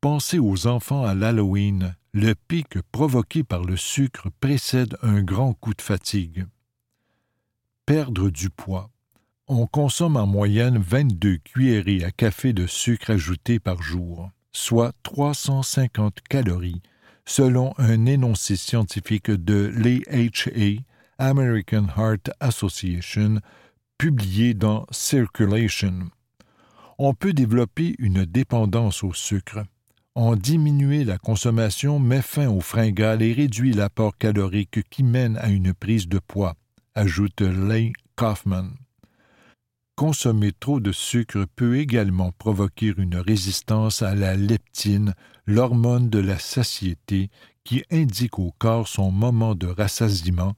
Pensez 0.00 0.38
aux 0.38 0.68
enfants 0.68 1.04
à 1.04 1.14
l'Halloween, 1.14 1.96
le 2.18 2.34
pic 2.34 2.80
provoqué 2.90 3.44
par 3.44 3.62
le 3.62 3.76
sucre 3.76 4.28
précède 4.40 4.96
un 5.02 5.22
grand 5.22 5.52
coup 5.54 5.72
de 5.72 5.80
fatigue. 5.80 6.46
Perdre 7.86 8.28
du 8.28 8.50
poids. 8.50 8.90
On 9.46 9.68
consomme 9.68 10.16
en 10.16 10.26
moyenne 10.26 10.78
22 10.78 11.36
cuillerées 11.36 12.02
à 12.02 12.10
café 12.10 12.52
de 12.52 12.66
sucre 12.66 13.10
ajouté 13.10 13.60
par 13.60 13.82
jour, 13.82 14.30
soit 14.50 14.94
350 15.04 16.18
calories, 16.28 16.82
selon 17.24 17.72
un 17.78 18.04
énoncé 18.06 18.56
scientifique 18.56 19.30
de 19.30 19.72
l'AHA, 19.76 20.82
American 21.18 21.86
Heart 21.96 22.30
Association, 22.40 23.38
publié 23.96 24.54
dans 24.54 24.86
Circulation. 24.90 26.10
On 26.98 27.14
peut 27.14 27.32
développer 27.32 27.94
une 28.00 28.24
dépendance 28.24 29.04
au 29.04 29.12
sucre 29.12 29.62
en 30.18 30.34
diminuer 30.34 31.04
la 31.04 31.16
consommation 31.16 32.00
met 32.00 32.22
fin 32.22 32.48
aux 32.48 32.60
fringales 32.60 33.22
et 33.22 33.32
réduit 33.32 33.72
l'apport 33.72 34.18
calorique 34.18 34.82
qui 34.90 35.04
mène 35.04 35.36
à 35.36 35.48
une 35.48 35.72
prise 35.72 36.08
de 36.08 36.18
poids, 36.18 36.56
ajoute 36.96 37.40
Leigh 37.40 37.92
Kaufman. 38.16 38.70
Consommer 39.94 40.50
trop 40.50 40.80
de 40.80 40.90
sucre 40.90 41.46
peut 41.54 41.78
également 41.78 42.32
provoquer 42.32 42.92
une 42.98 43.14
résistance 43.14 44.02
à 44.02 44.16
la 44.16 44.34
leptine, 44.34 45.14
l'hormone 45.46 46.10
de 46.10 46.18
la 46.18 46.40
satiété, 46.40 47.30
qui 47.62 47.84
indique 47.92 48.40
au 48.40 48.52
corps 48.58 48.88
son 48.88 49.12
moment 49.12 49.54
de 49.54 49.68
rassasiement, 49.68 50.54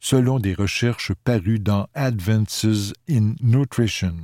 selon 0.00 0.38
des 0.38 0.52
recherches 0.52 1.14
parues 1.24 1.60
dans 1.60 1.86
Advances 1.94 2.92
in 3.08 3.32
Nutrition. 3.40 4.16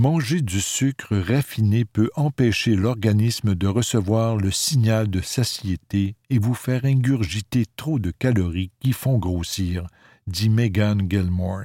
Manger 0.00 0.42
du 0.42 0.60
sucre 0.60 1.16
raffiné 1.16 1.84
peut 1.84 2.08
empêcher 2.14 2.76
l'organisme 2.76 3.56
de 3.56 3.66
recevoir 3.66 4.36
le 4.36 4.52
signal 4.52 5.10
de 5.10 5.20
satiété 5.20 6.14
et 6.30 6.38
vous 6.38 6.54
faire 6.54 6.84
ingurgiter 6.84 7.64
trop 7.74 7.98
de 7.98 8.12
calories 8.12 8.70
qui 8.78 8.92
font 8.92 9.18
grossir, 9.18 9.88
dit 10.28 10.50
Megan 10.50 11.10
Gilmore. 11.10 11.64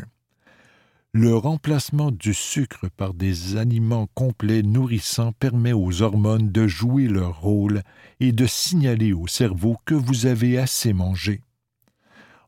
Le 1.11 1.35
remplacement 1.35 2.09
du 2.09 2.33
sucre 2.33 2.87
par 2.97 3.13
des 3.13 3.55
aliments 3.55 4.09
complets 4.15 4.63
nourrissants 4.63 5.33
permet 5.33 5.73
aux 5.73 6.01
hormones 6.01 6.51
de 6.51 6.65
jouer 6.65 7.07
leur 7.07 7.39
rôle 7.39 7.83
et 8.19 8.31
de 8.31 8.47
signaler 8.47 9.13
au 9.13 9.27
cerveau 9.27 9.77
que 9.85 9.93
vous 9.93 10.25
avez 10.25 10.57
assez 10.57 10.91
mangé. 10.91 11.41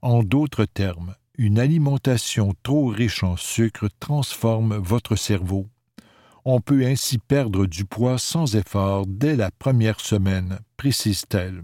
En 0.02 0.24
d'autres 0.24 0.66
termes, 0.66 1.14
une 1.38 1.60
alimentation 1.60 2.56
trop 2.64 2.88
riche 2.88 3.24
en 3.24 3.38
sucre 3.38 3.88
transforme 4.00 4.78
votre 4.78 5.16
cerveau. 5.16 5.68
On 6.48 6.62
peut 6.62 6.86
ainsi 6.86 7.18
perdre 7.18 7.66
du 7.66 7.86
poids 7.86 8.20
sans 8.20 8.56
effort 8.56 9.08
dès 9.08 9.36
la 9.36 9.50
première 9.50 10.00
semaine, 10.00 10.60
précise-t-elle. 10.78 11.64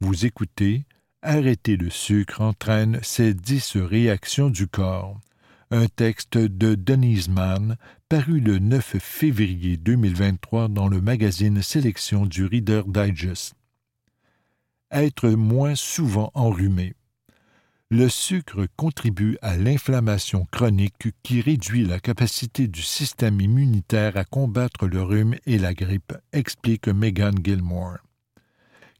Vous 0.00 0.24
écoutez 0.24 0.84
Arrêter 1.22 1.76
le 1.76 1.90
sucre 1.90 2.40
entraîne 2.40 3.00
ces 3.02 3.34
dix 3.34 3.76
réactions 3.76 4.50
du 4.50 4.68
corps. 4.68 5.20
Un 5.72 5.88
texte 5.88 6.38
de 6.38 6.76
Denise 6.76 7.28
Mann 7.28 7.76
paru 8.08 8.38
le 8.40 8.60
9 8.60 8.98
février 8.98 9.76
2023 9.76 10.68
dans 10.68 10.86
le 10.86 11.00
magazine 11.00 11.60
Sélection 11.60 12.26
du 12.26 12.46
Reader 12.46 12.82
Digest. 12.86 13.54
Être 14.92 15.28
moins 15.28 15.74
souvent 15.74 16.30
enrhumé. 16.34 16.94
Le 17.92 18.08
sucre 18.08 18.68
contribue 18.76 19.36
à 19.42 19.56
l'inflammation 19.56 20.46
chronique 20.52 21.08
qui 21.24 21.40
réduit 21.40 21.84
la 21.84 21.98
capacité 21.98 22.68
du 22.68 22.82
système 22.82 23.40
immunitaire 23.40 24.16
à 24.16 24.24
combattre 24.24 24.86
le 24.86 25.02
rhume 25.02 25.34
et 25.44 25.58
la 25.58 25.74
grippe, 25.74 26.12
explique 26.32 26.86
Megan 26.86 27.34
Gilmore. 27.42 27.98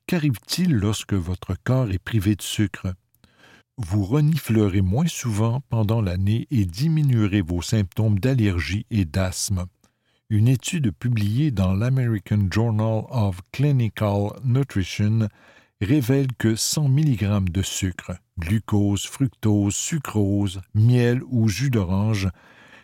Qu'arrive-t-il 0.09 0.75
lorsque 0.75 1.13
votre 1.13 1.55
corps 1.63 1.89
est 1.93 2.01
privé 2.01 2.35
de 2.35 2.43
sucre? 2.43 2.93
Vous 3.79 4.05
reniflerez 4.05 4.81
moins 4.81 5.07
souvent 5.07 5.63
pendant 5.69 6.03
l'année 6.03 6.49
et 6.51 6.65
diminuerez 6.65 7.43
vos 7.43 7.63
symptômes 7.63 8.19
d'allergie 8.19 8.87
et 8.91 9.05
d'asthme. 9.05 9.67
Une 10.31 10.49
étude 10.49 10.91
publiée 10.91 11.53
dans 11.53 11.75
l'American 11.75 12.49
Journal 12.51 13.05
of 13.11 13.39
Clinical 13.53 14.31
Nutrition 14.43 15.29
révèle 15.81 16.27
que 16.39 16.57
100 16.57 16.89
mg 16.89 17.51
de 17.51 17.63
sucre, 17.63 18.17
glucose, 18.41 19.07
fructose, 19.07 19.75
sucrose, 19.75 20.61
miel 20.75 21.23
ou 21.29 21.49
jus 21.49 21.71
d'orange 21.71 22.29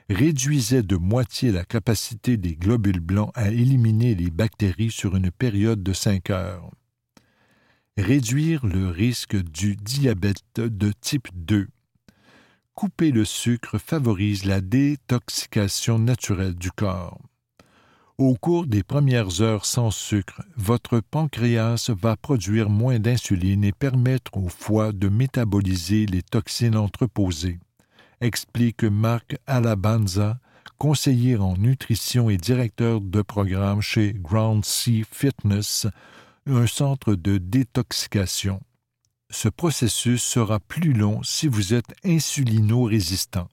réduisait 0.09 0.83
de 0.83 0.97
moitié 0.97 1.51
la 1.51 1.65
capacité 1.65 2.37
des 2.37 2.55
globules 2.55 3.01
blancs 3.01 3.33
à 3.35 3.51
éliminer 3.51 4.15
les 4.15 4.31
bactéries 4.31 4.93
sur 4.93 5.17
une 5.17 5.31
période 5.31 5.83
de 5.83 5.93
5 5.93 6.31
heures. 6.31 6.71
Réduire 7.97 8.65
le 8.67 8.89
risque 8.89 9.37
du 9.37 9.75
diabète 9.75 10.43
de 10.57 10.93
type 11.01 11.29
2. 11.35 11.69
Couper 12.75 13.11
le 13.11 13.25
sucre 13.25 13.79
favorise 13.79 14.45
la 14.45 14.61
détoxication 14.61 15.99
naturelle 15.99 16.55
du 16.55 16.71
corps. 16.71 17.19
Au 18.19 18.35
cours 18.35 18.67
des 18.67 18.83
premières 18.83 19.43
heures 19.43 19.67
sans 19.67 19.91
sucre, 19.91 20.41
votre 20.57 21.01
pancréas 21.01 21.91
va 22.01 22.17
produire 22.17 22.71
moins 22.71 22.99
d'insuline 22.99 23.63
et 23.63 23.73
permettre 23.73 24.39
au 24.39 24.49
foie 24.49 24.93
de 24.93 25.11
métaboliser 25.11 26.07
les 26.07 26.23
toxines 26.23 26.79
entreposées, 26.79 27.59
explique 28.23 28.85
Marc 28.85 29.37
Alabanza, 29.47 30.39
conseiller 30.79 31.37
en 31.37 31.59
nutrition 31.59 32.31
et 32.31 32.39
directeur 32.39 33.03
de 33.03 33.21
programme 33.21 33.83
chez 33.83 34.15
Ground 34.15 34.65
Sea 34.65 35.05
Fitness, 35.11 35.87
un 36.47 36.67
centre 36.67 37.17
de 37.17 37.37
détoxication. 37.37 38.63
Ce 39.29 39.51
processus 39.51 40.23
sera 40.23 40.59
plus 40.59 40.95
long 40.95 41.23
si 41.23 41.49
vous 41.49 41.75
êtes 41.75 41.95
insulino-résistant 42.03 43.49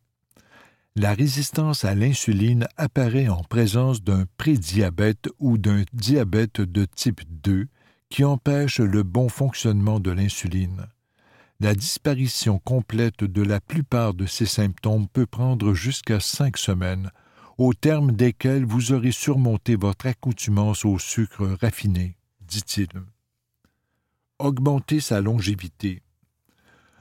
la 0.95 1.13
résistance 1.13 1.85
à 1.85 1.95
l'insuline 1.95 2.67
apparaît 2.77 3.27
en 3.27 3.43
présence 3.43 4.03
d'un 4.03 4.25
prédiabète 4.37 5.27
ou 5.39 5.57
d'un 5.57 5.83
diabète 5.91 6.61
de 6.61 6.85
type 6.85 7.21
2 7.43 7.67
qui 8.09 8.23
empêche 8.23 8.79
le 8.79 9.01
bon 9.01 9.27
fonctionnement 9.27 9.99
de 9.99 10.11
l'insuline. 10.11 10.85
La 11.59 11.73
disparition 11.73 12.59
complète 12.59 13.23
de 13.23 13.41
la 13.41 13.59
plupart 13.59 14.13
de 14.13 14.27
ces 14.27 14.45
symptômes 14.45 15.07
peut 15.07 15.25
prendre 15.25 15.73
jusqu'à 15.73 16.19
cinq 16.19 16.57
semaines, 16.57 17.09
au 17.57 17.73
terme 17.73 18.11
desquelles 18.11 18.65
vous 18.65 18.91
aurez 18.91 19.11
surmonté 19.11 19.75
votre 19.75 20.05
accoutumance 20.05 20.85
au 20.85 20.99
sucre 20.99 21.57
raffiné, 21.59 22.17
dit-il. 22.41 22.89
Augmenter 24.37 24.99
sa 24.99 25.21
longévité. 25.21 26.02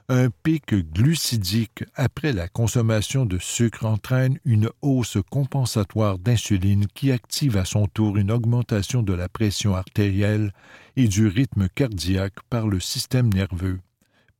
Un 0.08 0.30
pic 0.30 0.74
glucidique 0.92 1.84
après 1.94 2.32
la 2.32 2.48
consommation 2.48 3.24
de 3.24 3.38
sucre 3.38 3.86
entraîne 3.86 4.38
une 4.44 4.68
hausse 4.82 5.18
compensatoire 5.30 6.18
d'insuline 6.18 6.86
qui 6.88 7.12
active 7.12 7.56
à 7.56 7.64
son 7.64 7.86
tour 7.86 8.16
une 8.16 8.32
augmentation 8.32 9.02
de 9.02 9.12
la 9.12 9.28
pression 9.28 9.74
artérielle 9.74 10.52
et 10.96 11.06
du 11.06 11.28
rythme 11.28 11.68
cardiaque 11.68 12.42
par 12.50 12.66
le 12.66 12.80
système 12.80 13.32
nerveux, 13.32 13.78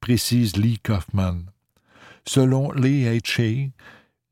précise 0.01 0.57
Lee 0.57 0.81
Kaufman. 0.81 1.45
Selon 2.27 2.73
l'AHA, 2.73 3.71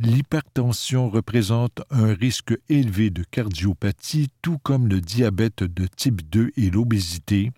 l'hypertension 0.00 1.10
représente 1.10 1.80
un 1.90 2.12
risque 2.12 2.58
élevé 2.68 3.10
de 3.10 3.22
cardiopathie, 3.22 4.28
tout 4.42 4.58
comme 4.58 4.88
le 4.88 5.00
diabète 5.00 5.62
de 5.62 5.86
type 5.86 6.28
2 6.28 6.50
et 6.56 6.70
l'obésité, 6.70 7.52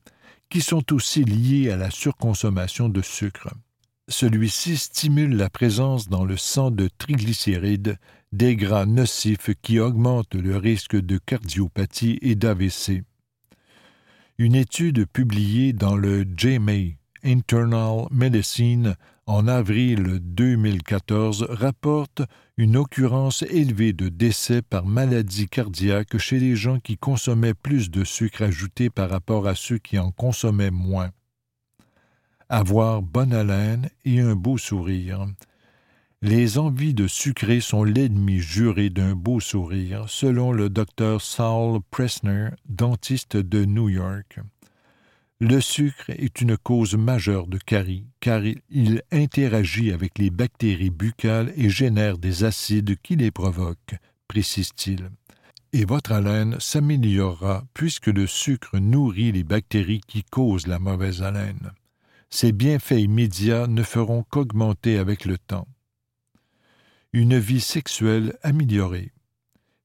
qui 0.53 0.61
sont 0.61 0.93
aussi 0.93 1.25
liés 1.25 1.71
à 1.71 1.79
la 1.79 1.91
surconsommation 1.91 2.91
de 2.91 3.01
sucre. 3.01 3.49
Celui-ci 4.09 4.77
stimule 4.77 5.35
la 5.35 5.49
présence 5.49 6.11
dans 6.11 6.27
le 6.27 6.37
sang 6.37 6.71
de 6.71 6.91
triglycérides, 6.99 7.97
des 8.33 8.55
gras 8.55 8.85
nocifs 8.85 9.49
qui 9.63 9.81
augmentent 9.81 10.35
le 10.35 10.59
risque 10.59 10.95
de 10.95 11.17
cardiopathie 11.17 12.19
et 12.21 12.35
d'AVC. 12.35 13.03
Une 14.37 14.55
étude 14.55 15.07
publiée 15.07 15.73
dans 15.73 15.97
le 15.97 16.27
JMA 16.37 16.97
Internal 17.25 18.09
Medicine 18.11 18.97
en 19.27 19.47
avril 19.47 20.19
2014 20.21 21.47
rapporte 21.49 22.23
une 22.57 22.77
occurrence 22.77 23.43
élevée 23.43 23.93
de 23.93 24.09
décès 24.09 24.63
par 24.63 24.85
maladie 24.85 25.49
cardiaque 25.49 26.19
chez 26.19 26.41
les 26.41 26.57
gens 26.57 26.81
qui 26.81 26.97
consommaient 26.97 27.55
plus 27.55 27.91
de 27.91 28.05
sucre 28.05 28.43
ajouté 28.43 28.91
par 28.91 29.11
rapport 29.11 29.47
à 29.47 29.55
ceux 29.55 29.79
qui 29.79 29.99
en 29.99 30.11
consommaient 30.11 30.71
moins. 30.71 31.11
Avoir 32.49 33.01
bonne 33.01 33.33
haleine 33.33 33.89
et 34.05 34.21
un 34.21 34.35
beau 34.35 34.59
sourire. 34.59 35.27
Les 36.21 36.59
envies 36.59 36.95
de 36.95 37.07
sucrer 37.07 37.61
sont 37.61 37.85
l'ennemi 37.85 38.39
juré 38.39 38.91
d'un 38.91 39.15
beau 39.15 39.41
sourire, 39.41 40.05
selon 40.09 40.53
le 40.53 40.69
docteur 40.69 41.21
Saul 41.21 41.81
Pressner, 41.91 42.51
dentiste 42.69 43.37
de 43.37 43.65
New 43.65 43.89
York. 43.89 44.39
Le 45.45 45.61
sucre 45.61 46.09
est 46.11 46.41
une 46.41 46.57
cause 46.57 46.95
majeure 46.95 47.49
de 47.49 47.59
carie, 47.59 48.07
car 48.21 48.43
il 48.71 49.03
interagit 49.11 49.91
avec 49.91 50.17
les 50.19 50.31
bactéries 50.31 50.91
buccales 50.91 51.53
et 51.57 51.69
génère 51.69 52.17
des 52.17 52.45
acides 52.45 52.95
qui 53.03 53.17
les 53.17 53.33
provoquent, 53.33 53.97
précise-t-il. 54.29 55.11
Et 55.73 55.85
votre 55.85 56.13
haleine 56.13 56.61
s'améliorera 56.61 57.65
puisque 57.75 58.07
le 58.07 58.29
sucre 58.29 58.79
nourrit 58.79 59.33
les 59.33 59.43
bactéries 59.43 60.03
qui 60.07 60.23
causent 60.23 60.69
la 60.69 60.79
mauvaise 60.79 61.25
haleine. 61.25 61.73
Ces 62.31 62.53
bienfaits 62.53 63.01
immédiats 63.01 63.67
ne 63.67 63.83
feront 63.83 64.23
qu'augmenter 64.23 64.97
avec 64.97 65.25
le 65.25 65.39
temps. 65.39 65.67
Une 67.13 67.37
vie 67.37 67.61
sexuelle 67.61 68.39
améliorée. 68.45 69.11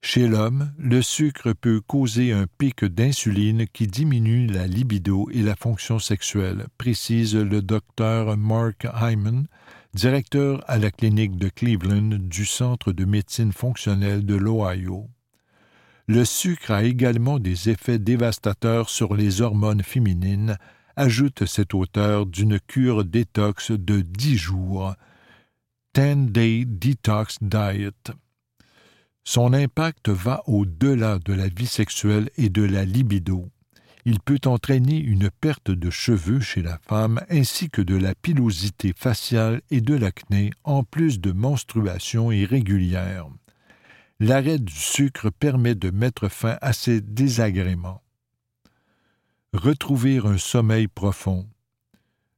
Chez 0.02 0.28
l'homme, 0.28 0.72
le 0.78 1.02
sucre 1.02 1.54
peut 1.54 1.82
causer 1.82 2.32
un 2.32 2.46
pic 2.58 2.86
d'insuline 2.86 3.68
qui 3.68 3.88
diminue 3.88 4.48
la 4.48 4.68
libido 4.68 5.28
et 5.32 5.42
la 5.42 5.56
fonction 5.56 6.00
sexuelle, 6.00 6.68
précise 6.78 7.36
le 7.36 7.62
docteur 7.62 8.38
Mark 8.38 8.88
Hyman, 9.02 9.48
directeur 9.94 10.64
à 10.68 10.78
la 10.78 10.92
clinique 10.92 11.38
de 11.38 11.50
Cleveland 11.50 12.20
du 12.20 12.46
Centre 12.46 12.94
de 12.94 13.06
médecine 13.06 13.52
fonctionnelle 13.52 14.26
de 14.26 14.36
l'Ohio. 14.36 15.10
Le 16.08 16.24
sucre 16.24 16.72
a 16.72 16.84
également 16.84 17.40
des 17.40 17.70
effets 17.70 18.00
dévastateurs 18.00 18.90
sur 18.90 19.14
les 19.14 19.42
hormones 19.42 19.84
féminines, 19.84 20.58
ajoute 20.96 21.46
cet 21.46 21.74
auteur 21.74 22.26
d'une 22.26 22.60
cure 22.60 23.04
détox 23.04 23.72
de 23.72 24.02
dix 24.02 24.38
jours, 24.38 24.96
Ten 25.92 26.28
Day 26.28 26.64
Detox 26.66 27.40
Diet. 27.42 28.14
Son 29.30 29.52
impact 29.52 30.08
va 30.08 30.42
au-delà 30.48 31.20
de 31.20 31.34
la 31.34 31.50
vie 31.50 31.68
sexuelle 31.68 32.30
et 32.38 32.48
de 32.48 32.64
la 32.64 32.86
libido. 32.86 33.50
Il 34.06 34.22
peut 34.22 34.40
entraîner 34.46 35.00
une 35.00 35.30
perte 35.30 35.70
de 35.70 35.90
cheveux 35.90 36.40
chez 36.40 36.62
la 36.62 36.80
femme 36.88 37.20
ainsi 37.30 37.70
que 37.70 37.82
de 37.82 37.98
la 37.98 38.16
pilosité 38.16 38.94
faciale 38.96 39.62
et 39.70 39.82
de 39.82 39.96
l'acné, 39.96 40.52
en 40.64 40.86
plus 40.86 41.20
de 41.20 41.34
menstruations 41.34 42.32
irrégulières. 42.32 43.28
l'arrêt 44.22 44.60
du 44.60 44.74
sucre 44.74 45.30
permet 45.30 45.76
de 45.76 45.90
mettre 45.90 46.30
fin 46.30 46.58
à 46.62 46.72
ces 46.72 47.02
désagréments. 47.02 48.02
Retrouver 49.52 50.20
un 50.24 50.38
sommeil 50.38 50.88
profond. 50.88 51.50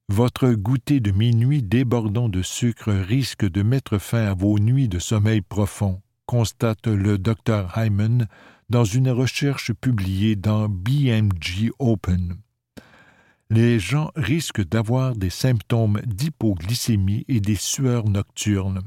Votre 0.07 0.49
goûter 0.53 1.01
de 1.01 1.11
minuit 1.11 1.61
débordant 1.61 2.29
de 2.29 2.41
sucre 2.41 2.91
risque 2.91 3.47
de 3.47 3.61
mettre 3.61 3.99
fin 3.99 4.25
à 4.25 4.33
vos 4.33 4.57
nuits 4.57 4.89
de 4.89 4.97
sommeil 4.97 5.41
profond, 5.41 6.01
constate 6.29 6.85
le 6.85 7.17
Dr 7.17 7.75
Hyman 7.75 8.27
dans 8.69 8.83
une 8.83 9.09
recherche 9.09 9.73
publiée 9.73 10.35
dans 10.35 10.69
BMG 10.69 11.71
Open. 11.79 12.35
Les 13.49 13.79
gens 13.79 14.11
risquent 14.15 14.63
d'avoir 14.63 15.15
des 15.15 15.31
symptômes 15.31 15.99
d'hypoglycémie 16.05 17.25
et 17.27 17.39
des 17.39 17.55
sueurs 17.55 18.07
nocturnes. 18.07 18.83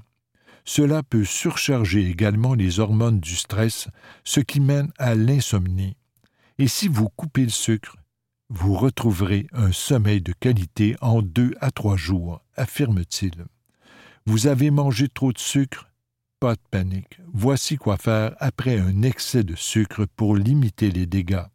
Cela 0.64 1.02
peut 1.02 1.24
surcharger 1.24 2.08
également 2.08 2.54
les 2.54 2.78
hormones 2.78 3.18
du 3.18 3.34
stress, 3.34 3.88
ce 4.22 4.38
qui 4.38 4.60
mène 4.60 4.92
à 4.96 5.16
l'insomnie. 5.16 5.96
Et 6.58 6.68
si 6.68 6.86
vous 6.86 7.08
coupez 7.08 7.42
le 7.42 7.48
sucre, 7.48 7.96
vous 8.50 8.74
retrouverez 8.74 9.48
un 9.52 9.72
sommeil 9.72 10.20
de 10.20 10.32
qualité 10.32 10.94
en 11.00 11.22
deux 11.22 11.54
à 11.60 11.72
trois 11.72 11.96
jours, 11.96 12.40
affirme-t-il. 12.54 13.46
Vous 14.26 14.46
avez 14.46 14.70
mangé 14.70 15.08
trop 15.08 15.32
de 15.32 15.40
sucre? 15.40 15.88
Pas 16.42 16.54
de 16.56 16.60
panique. 16.72 17.20
Voici 17.32 17.76
quoi 17.76 17.96
faire 17.96 18.34
après 18.40 18.76
un 18.76 19.02
excès 19.02 19.44
de 19.44 19.54
sucre 19.54 20.06
pour 20.16 20.34
limiter 20.34 20.90
les 20.90 21.06
dégâts. 21.06 21.46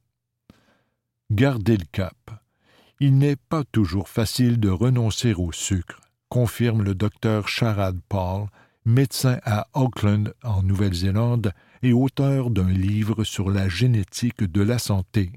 Gardez 1.29 1.75
le 1.75 1.83
cap. 1.91 2.15
Il 3.01 3.17
n'est 3.17 3.35
pas 3.35 3.65
toujours 3.65 4.07
facile 4.07 4.61
de 4.61 4.69
renoncer 4.69 5.33
au 5.33 5.51
sucre, 5.51 5.99
confirme 6.29 6.83
le 6.83 6.95
docteur 6.95 7.49
Sharad 7.49 7.99
Paul, 8.07 8.47
médecin 8.85 9.39
à 9.43 9.67
Auckland, 9.73 10.33
en 10.41 10.63
Nouvelle-Zélande, 10.63 11.51
et 11.83 11.91
auteur 11.91 12.49
d'un 12.49 12.69
livre 12.69 13.25
sur 13.25 13.49
la 13.49 13.67
génétique 13.67 14.45
de 14.45 14.61
la 14.61 14.79
santé. 14.79 15.33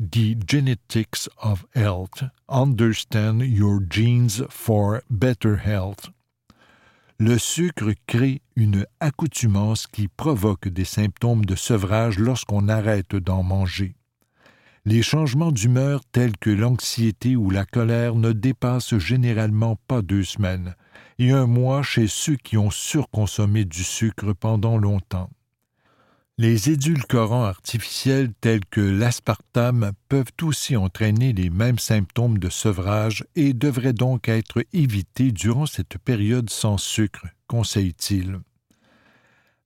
The 0.00 0.34
Genetics 0.48 1.28
of 1.42 1.66
Health 1.74 2.24
Understand 2.48 3.40
Your 3.42 3.80
Genes 3.90 4.46
for 4.48 5.00
Better 5.10 5.56
Health. 5.62 6.08
Le 7.20 7.36
sucre 7.36 7.90
crée 8.06 8.42
une 8.54 8.86
accoutumance 9.00 9.88
qui 9.88 10.06
provoque 10.06 10.68
des 10.68 10.84
symptômes 10.84 11.44
de 11.44 11.56
sevrage 11.56 12.16
lorsqu'on 12.20 12.68
arrête 12.68 13.16
d'en 13.16 13.42
manger. 13.42 13.96
Les 14.84 15.02
changements 15.02 15.50
d'humeur 15.50 16.02
tels 16.12 16.36
que 16.36 16.50
l'anxiété 16.50 17.34
ou 17.34 17.50
la 17.50 17.64
colère 17.64 18.14
ne 18.14 18.30
dépassent 18.30 18.98
généralement 18.98 19.76
pas 19.88 20.00
deux 20.00 20.22
semaines, 20.22 20.76
et 21.18 21.32
un 21.32 21.48
mois 21.48 21.82
chez 21.82 22.06
ceux 22.06 22.36
qui 22.36 22.56
ont 22.56 22.70
surconsommé 22.70 23.64
du 23.64 23.82
sucre 23.82 24.32
pendant 24.32 24.78
longtemps. 24.78 25.28
Les 26.40 26.70
édulcorants 26.70 27.42
artificiels 27.42 28.32
tels 28.40 28.64
que 28.64 28.80
l'aspartame 28.80 29.90
peuvent 30.08 30.30
aussi 30.42 30.76
entraîner 30.76 31.32
les 31.32 31.50
mêmes 31.50 31.80
symptômes 31.80 32.38
de 32.38 32.48
sevrage 32.48 33.24
et 33.34 33.52
devraient 33.52 33.92
donc 33.92 34.28
être 34.28 34.64
évités 34.72 35.32
durant 35.32 35.66
cette 35.66 35.98
période 35.98 36.48
sans 36.48 36.78
sucre, 36.78 37.26
conseille-t-il. 37.48 38.38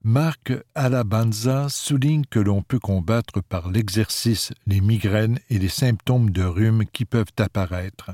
Marc 0.01 0.51
Alabanza 0.73 1.69
souligne 1.69 2.25
que 2.27 2.39
l'on 2.39 2.63
peut 2.63 2.79
combattre 2.79 3.41
par 3.41 3.69
l'exercice 3.69 4.51
les 4.65 4.81
migraines 4.81 5.37
et 5.51 5.59
les 5.59 5.69
symptômes 5.69 6.31
de 6.31 6.43
rhume 6.43 6.85
qui 6.91 7.05
peuvent 7.05 7.27
apparaître. 7.37 8.09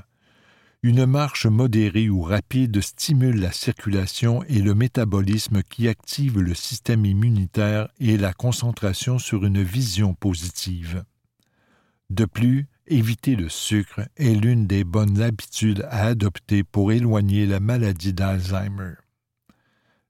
Une 0.81 1.05
marche 1.05 1.45
modérée 1.45 2.09
ou 2.09 2.21
rapide 2.21 2.79
stimule 2.79 3.41
la 3.41 3.51
circulation 3.51 4.43
et 4.43 4.61
le 4.61 4.73
métabolisme 4.73 5.61
qui 5.61 5.89
active 5.89 6.39
le 6.39 6.53
système 6.53 7.05
immunitaire 7.05 7.89
et 7.99 8.15
la 8.15 8.31
concentration 8.31 9.19
sur 9.19 9.45
une 9.45 9.61
vision 9.61 10.13
positive. 10.13 11.03
De 12.09 12.23
plus, 12.23 12.65
éviter 12.87 13.35
le 13.35 13.49
sucre 13.49 14.07
est 14.15 14.33
l'une 14.33 14.67
des 14.67 14.85
bonnes 14.85 15.21
habitudes 15.21 15.85
à 15.89 16.05
adopter 16.05 16.63
pour 16.63 16.93
éloigner 16.93 17.45
la 17.45 17.59
maladie 17.59 18.13
d'Alzheimer. 18.13 18.93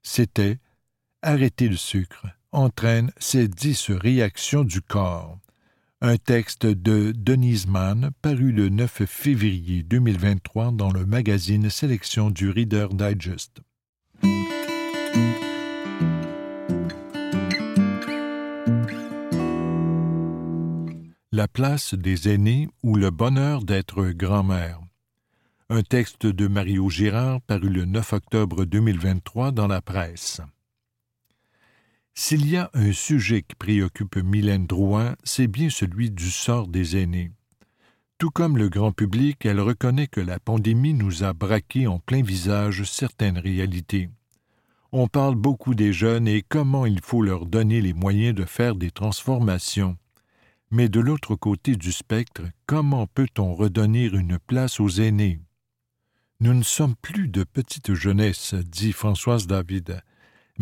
C'était 0.04 0.60
Arrêter 1.20 1.68
le 1.68 1.76
sucre 1.76 2.28
entraîne 2.52 3.12
ces 3.18 3.48
dix 3.48 3.90
réactions 3.90 4.62
du 4.62 4.82
corps. 4.82 5.39
Un 6.02 6.16
texte 6.16 6.64
de 6.64 7.12
Denise 7.14 7.66
Mann 7.66 8.10
paru 8.22 8.52
le 8.52 8.70
9 8.70 9.04
février 9.04 9.82
2023 9.82 10.72
dans 10.72 10.90
le 10.90 11.04
magazine 11.04 11.68
Sélection 11.68 12.30
du 12.30 12.48
Reader 12.48 12.86
Digest. 12.94 13.60
La 21.32 21.48
place 21.48 21.92
des 21.92 22.30
aînés 22.30 22.70
ou 22.82 22.96
le 22.96 23.10
bonheur 23.10 23.62
d'être 23.62 24.02
grand-mère. 24.04 24.80
Un 25.68 25.82
texte 25.82 26.24
de 26.24 26.48
Mario 26.48 26.88
Girard 26.88 27.42
paru 27.42 27.68
le 27.68 27.84
9 27.84 28.14
octobre 28.14 28.64
2023 28.64 29.52
dans 29.52 29.68
la 29.68 29.82
presse. 29.82 30.40
S'il 32.14 32.48
y 32.48 32.56
a 32.56 32.70
un 32.74 32.92
sujet 32.92 33.42
qui 33.42 33.54
préoccupe 33.54 34.16
Mylène 34.16 34.66
Drouin, 34.66 35.16
c'est 35.24 35.46
bien 35.46 35.70
celui 35.70 36.10
du 36.10 36.30
sort 36.30 36.68
des 36.68 36.96
aînés. 36.96 37.32
Tout 38.18 38.30
comme 38.30 38.58
le 38.58 38.68
grand 38.68 38.92
public, 38.92 39.46
elle 39.46 39.60
reconnaît 39.60 40.06
que 40.06 40.20
la 40.20 40.38
pandémie 40.38 40.92
nous 40.92 41.24
a 41.24 41.32
braqué 41.32 41.86
en 41.86 41.98
plein 41.98 42.22
visage 42.22 42.84
certaines 42.84 43.38
réalités. 43.38 44.10
On 44.92 45.06
parle 45.06 45.36
beaucoup 45.36 45.74
des 45.74 45.92
jeunes 45.92 46.28
et 46.28 46.42
comment 46.46 46.84
il 46.84 47.00
faut 47.00 47.22
leur 47.22 47.46
donner 47.46 47.80
les 47.80 47.94
moyens 47.94 48.34
de 48.34 48.44
faire 48.44 48.74
des 48.74 48.90
transformations. 48.90 49.96
Mais 50.70 50.88
de 50.88 51.00
l'autre 51.00 51.36
côté 51.36 51.76
du 51.76 51.92
spectre, 51.92 52.42
comment 52.66 53.06
peut-on 53.06 53.54
redonner 53.54 54.06
une 54.06 54.38
place 54.38 54.80
aux 54.80 54.90
aînés? 54.90 55.40
Nous 56.40 56.54
ne 56.54 56.62
sommes 56.62 56.96
plus 56.96 57.28
de 57.28 57.44
petite 57.44 57.94
jeunesse, 57.94 58.54
dit 58.54 58.92
Françoise 58.92 59.46
David. 59.46 60.02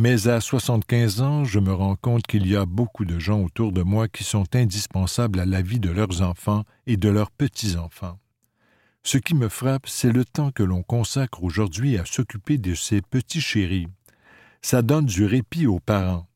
Mais 0.00 0.28
à 0.28 0.40
75 0.40 1.22
ans, 1.22 1.42
je 1.42 1.58
me 1.58 1.72
rends 1.72 1.96
compte 1.96 2.24
qu'il 2.24 2.46
y 2.46 2.54
a 2.54 2.66
beaucoup 2.66 3.04
de 3.04 3.18
gens 3.18 3.42
autour 3.42 3.72
de 3.72 3.82
moi 3.82 4.06
qui 4.06 4.22
sont 4.22 4.46
indispensables 4.54 5.40
à 5.40 5.44
la 5.44 5.60
vie 5.60 5.80
de 5.80 5.90
leurs 5.90 6.22
enfants 6.22 6.62
et 6.86 6.96
de 6.96 7.08
leurs 7.08 7.32
petits-enfants. 7.32 8.16
Ce 9.02 9.18
qui 9.18 9.34
me 9.34 9.48
frappe, 9.48 9.88
c'est 9.88 10.12
le 10.12 10.24
temps 10.24 10.52
que 10.52 10.62
l'on 10.62 10.84
consacre 10.84 11.42
aujourd'hui 11.42 11.98
à 11.98 12.04
s'occuper 12.04 12.58
de 12.58 12.74
ces 12.74 13.02
petits 13.02 13.40
chéris. 13.40 13.88
Ça 14.62 14.82
donne 14.82 15.06
du 15.06 15.24
répit 15.24 15.66
aux 15.66 15.80
parents. 15.80 16.28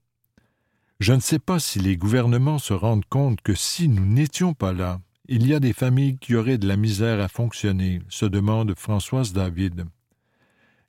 Je 0.98 1.12
ne 1.12 1.20
sais 1.20 1.38
pas 1.38 1.60
si 1.60 1.78
les 1.78 1.96
gouvernements 1.96 2.58
se 2.58 2.74
rendent 2.74 3.06
compte 3.08 3.42
que 3.42 3.54
si 3.54 3.86
nous 3.86 4.06
n'étions 4.06 4.54
pas 4.54 4.72
là, 4.72 4.98
il 5.28 5.46
y 5.46 5.54
a 5.54 5.60
des 5.60 5.72
familles 5.72 6.18
qui 6.18 6.34
auraient 6.34 6.58
de 6.58 6.66
la 6.66 6.76
misère 6.76 7.20
à 7.20 7.28
fonctionner, 7.28 8.00
se 8.08 8.26
demande 8.26 8.74
Françoise 8.76 9.32
David. 9.32 9.84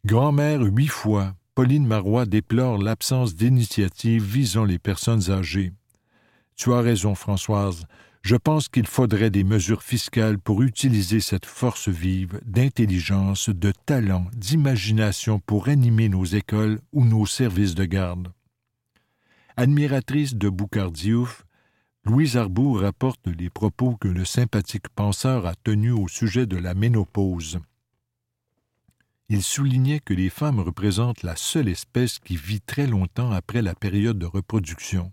Grand-mère 0.05 0.61
huit 0.61 0.87
fois, 0.87 1.35
Pauline 1.55 1.85
Marois 1.85 2.25
déplore 2.25 2.79
l'absence 2.79 3.35
d'initiatives 3.35 4.23
visant 4.23 4.65
les 4.65 4.79
personnes 4.79 5.29
âgées. 5.29 5.71
Tu 6.55 6.73
as 6.73 6.81
raison, 6.81 7.13
Françoise. 7.13 7.85
Je 8.23 8.35
pense 8.35 8.69
qu'il 8.69 8.87
faudrait 8.87 9.29
des 9.29 9.43
mesures 9.43 9.83
fiscales 9.83 10.39
pour 10.39 10.63
utiliser 10.63 11.19
cette 11.19 11.45
force 11.45 11.89
vive, 11.89 12.39
d'intelligence, 12.43 13.49
de 13.49 13.71
talent, 13.85 14.25
d'imagination 14.35 15.39
pour 15.39 15.67
animer 15.67 16.09
nos 16.09 16.25
écoles 16.25 16.79
ou 16.91 17.05
nos 17.05 17.27
services 17.27 17.75
de 17.75 17.85
garde. 17.85 18.31
Admiratrice 19.55 20.33
de 20.33 20.49
Boucardiouf, 20.49 21.45
Louise 22.03 22.35
Arbour 22.35 22.79
rapporte 22.81 23.27
les 23.27 23.51
propos 23.51 23.95
que 23.97 24.07
le 24.07 24.25
sympathique 24.25 24.89
penseur 24.89 25.45
a 25.45 25.53
tenus 25.63 25.93
au 25.93 26.07
sujet 26.07 26.47
de 26.47 26.57
la 26.57 26.73
ménopause 26.73 27.59
il 29.33 29.41
soulignait 29.41 29.99
que 29.99 30.13
les 30.13 30.29
femmes 30.29 30.59
représentent 30.59 31.23
la 31.23 31.35
seule 31.35 31.67
espèce 31.67 32.19
qui 32.19 32.35
vit 32.35 32.61
très 32.61 32.85
longtemps 32.85 33.31
après 33.31 33.63
la 33.63 33.73
période 33.73 34.19
de 34.19 34.27
reproduction. 34.27 35.11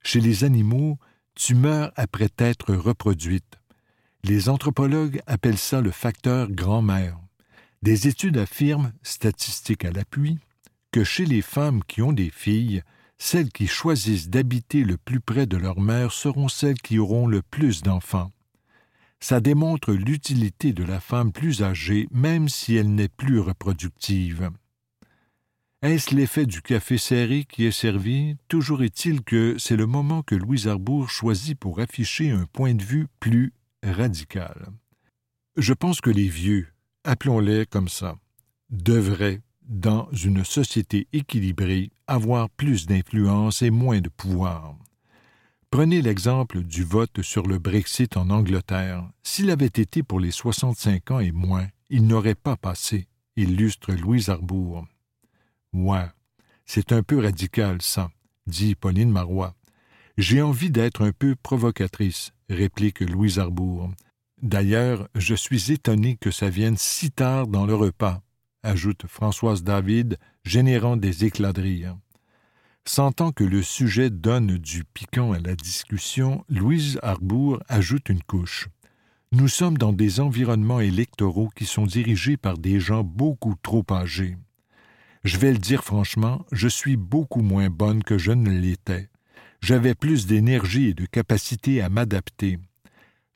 Chez 0.00 0.20
les 0.20 0.44
animaux, 0.44 0.96
tu 1.34 1.56
meurs 1.56 1.90
après 1.96 2.28
t'être 2.28 2.72
reproduite. 2.72 3.58
Les 4.22 4.48
anthropologues 4.48 5.20
appellent 5.26 5.58
ça 5.58 5.80
le 5.80 5.90
facteur 5.90 6.52
grand-mère. 6.52 7.18
Des 7.82 8.06
études 8.06 8.38
affirment, 8.38 8.92
statistiques 9.02 9.84
à 9.84 9.90
l'appui, 9.90 10.38
que 10.92 11.02
chez 11.02 11.26
les 11.26 11.42
femmes 11.42 11.82
qui 11.88 12.02
ont 12.02 12.12
des 12.12 12.30
filles, 12.30 12.84
celles 13.18 13.50
qui 13.50 13.66
choisissent 13.66 14.30
d'habiter 14.30 14.84
le 14.84 14.98
plus 14.98 15.18
près 15.18 15.46
de 15.46 15.56
leur 15.56 15.80
mère 15.80 16.12
seront 16.12 16.46
celles 16.46 16.80
qui 16.80 17.00
auront 17.00 17.26
le 17.26 17.42
plus 17.42 17.82
d'enfants 17.82 18.30
ça 19.20 19.40
démontre 19.40 19.92
l'utilité 19.92 20.72
de 20.72 20.84
la 20.84 21.00
femme 21.00 21.32
plus 21.32 21.62
âgée, 21.62 22.08
même 22.10 22.48
si 22.48 22.76
elle 22.76 22.94
n'est 22.94 23.08
plus 23.08 23.40
reproductive. 23.40 24.50
Est-ce 25.82 26.14
l'effet 26.14 26.46
du 26.46 26.62
café 26.62 26.98
serré 26.98 27.44
qui 27.44 27.64
est 27.64 27.70
servi? 27.70 28.36
Toujours 28.48 28.82
est-il 28.82 29.22
que 29.22 29.56
c'est 29.58 29.76
le 29.76 29.86
moment 29.86 30.22
que 30.22 30.34
Louise 30.34 30.68
Arbour 30.68 31.10
choisit 31.10 31.58
pour 31.58 31.80
afficher 31.80 32.30
un 32.30 32.46
point 32.46 32.74
de 32.74 32.82
vue 32.82 33.06
plus 33.20 33.52
radical. 33.82 34.68
Je 35.56 35.72
pense 35.72 36.00
que 36.00 36.10
les 36.10 36.28
vieux, 36.28 36.68
appelons-les 37.04 37.66
comme 37.66 37.88
ça, 37.88 38.16
devraient 38.70 39.42
dans 39.68 40.08
une 40.12 40.44
société 40.44 41.08
équilibrée, 41.12 41.90
avoir 42.06 42.48
plus 42.50 42.86
d'influence 42.86 43.62
et 43.62 43.70
moins 43.70 44.00
de 44.00 44.08
pouvoir. 44.08 44.76
Prenez 45.70 46.00
l'exemple 46.00 46.62
du 46.62 46.84
vote 46.84 47.22
sur 47.22 47.46
le 47.46 47.58
Brexit 47.58 48.16
en 48.16 48.30
Angleterre. 48.30 49.10
S'il 49.22 49.50
avait 49.50 49.66
été 49.66 50.02
pour 50.02 50.20
les 50.20 50.30
65 50.30 51.10
ans 51.10 51.20
et 51.20 51.32
moins, 51.32 51.66
il 51.90 52.06
n'aurait 52.06 52.36
pas 52.36 52.56
passé, 52.56 53.08
illustre 53.36 53.92
Louise 53.92 54.28
Arbour. 54.28 54.86
Ouais, 55.72 56.06
c'est 56.64 56.92
un 56.92 57.02
peu 57.02 57.20
radical, 57.20 57.82
ça, 57.82 58.10
dit 58.46 58.74
Pauline 58.74 59.10
Marois. 59.10 59.54
J'ai 60.16 60.40
envie 60.40 60.70
d'être 60.70 61.04
un 61.04 61.12
peu 61.12 61.34
provocatrice, 61.34 62.32
réplique 62.48 63.00
Louise 63.00 63.38
Arbour. 63.38 63.90
D'ailleurs, 64.40 65.08
je 65.14 65.34
suis 65.34 65.72
étonné 65.72 66.16
que 66.16 66.30
ça 66.30 66.48
vienne 66.48 66.76
si 66.76 67.10
tard 67.10 67.48
dans 67.48 67.66
le 67.66 67.74
repas, 67.74 68.22
ajoute 68.62 69.06
Françoise 69.08 69.62
David, 69.62 70.16
générant 70.44 70.96
des 70.96 71.24
éclats 71.24 71.52
de 71.52 71.62
rire. 71.62 71.96
Sentant 72.88 73.32
que 73.32 73.42
le 73.42 73.62
sujet 73.62 74.10
donne 74.10 74.58
du 74.58 74.84
piquant 74.84 75.32
à 75.32 75.40
la 75.40 75.56
discussion, 75.56 76.44
Louise 76.48 77.00
Arbour 77.02 77.60
ajoute 77.68 78.08
une 78.08 78.22
couche. 78.22 78.68
Nous 79.32 79.48
sommes 79.48 79.76
dans 79.76 79.92
des 79.92 80.20
environnements 80.20 80.78
électoraux 80.78 81.50
qui 81.56 81.66
sont 81.66 81.84
dirigés 81.84 82.36
par 82.36 82.56
des 82.56 82.78
gens 82.78 83.02
beaucoup 83.02 83.56
trop 83.60 83.84
âgés. 83.90 84.36
Je 85.24 85.36
vais 85.36 85.50
le 85.50 85.58
dire 85.58 85.82
franchement, 85.82 86.46
je 86.52 86.68
suis 86.68 86.96
beaucoup 86.96 87.42
moins 87.42 87.70
bonne 87.70 88.04
que 88.04 88.18
je 88.18 88.30
ne 88.30 88.50
l'étais. 88.50 89.10
J'avais 89.60 89.96
plus 89.96 90.26
d'énergie 90.26 90.90
et 90.90 90.94
de 90.94 91.06
capacité 91.06 91.82
à 91.82 91.88
m'adapter. 91.88 92.60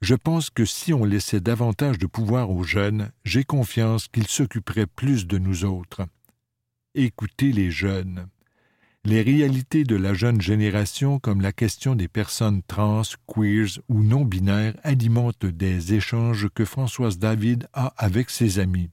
Je 0.01 0.15
pense 0.15 0.49
que 0.49 0.65
si 0.65 0.95
on 0.95 1.05
laissait 1.05 1.41
davantage 1.41 1.99
de 1.99 2.07
pouvoir 2.07 2.51
aux 2.51 2.63
jeunes, 2.63 3.11
j'ai 3.25 3.43
confiance 3.43 4.07
qu'ils 4.07 4.29
s'occuperaient 4.29 4.87
plus 4.87 5.27
de 5.27 5.39
nous 5.39 5.65
autres. 5.65 6.03
Écoutez 6.95 7.51
les 7.51 7.73
jeunes. 7.73 8.29
Les 9.05 9.23
réalités 9.23 9.85
de 9.85 9.97
la 9.97 10.13
jeune 10.13 10.41
génération, 10.41 11.19
comme 11.19 11.41
la 11.41 11.53
question 11.53 11.95
des 11.95 12.09
personnes 12.09 12.63
trans, 12.63 13.03
queers 13.27 13.81
ou 13.89 14.03
non 14.03 14.25
binaires, 14.25 14.77
alimentent 14.83 15.47
des 15.47 15.95
échanges 15.95 16.49
que 16.55 16.65
Françoise 16.65 17.19
David 17.19 17.69
a 17.73 17.95
avec 17.97 18.31
ses 18.31 18.59
amis. 18.59 18.91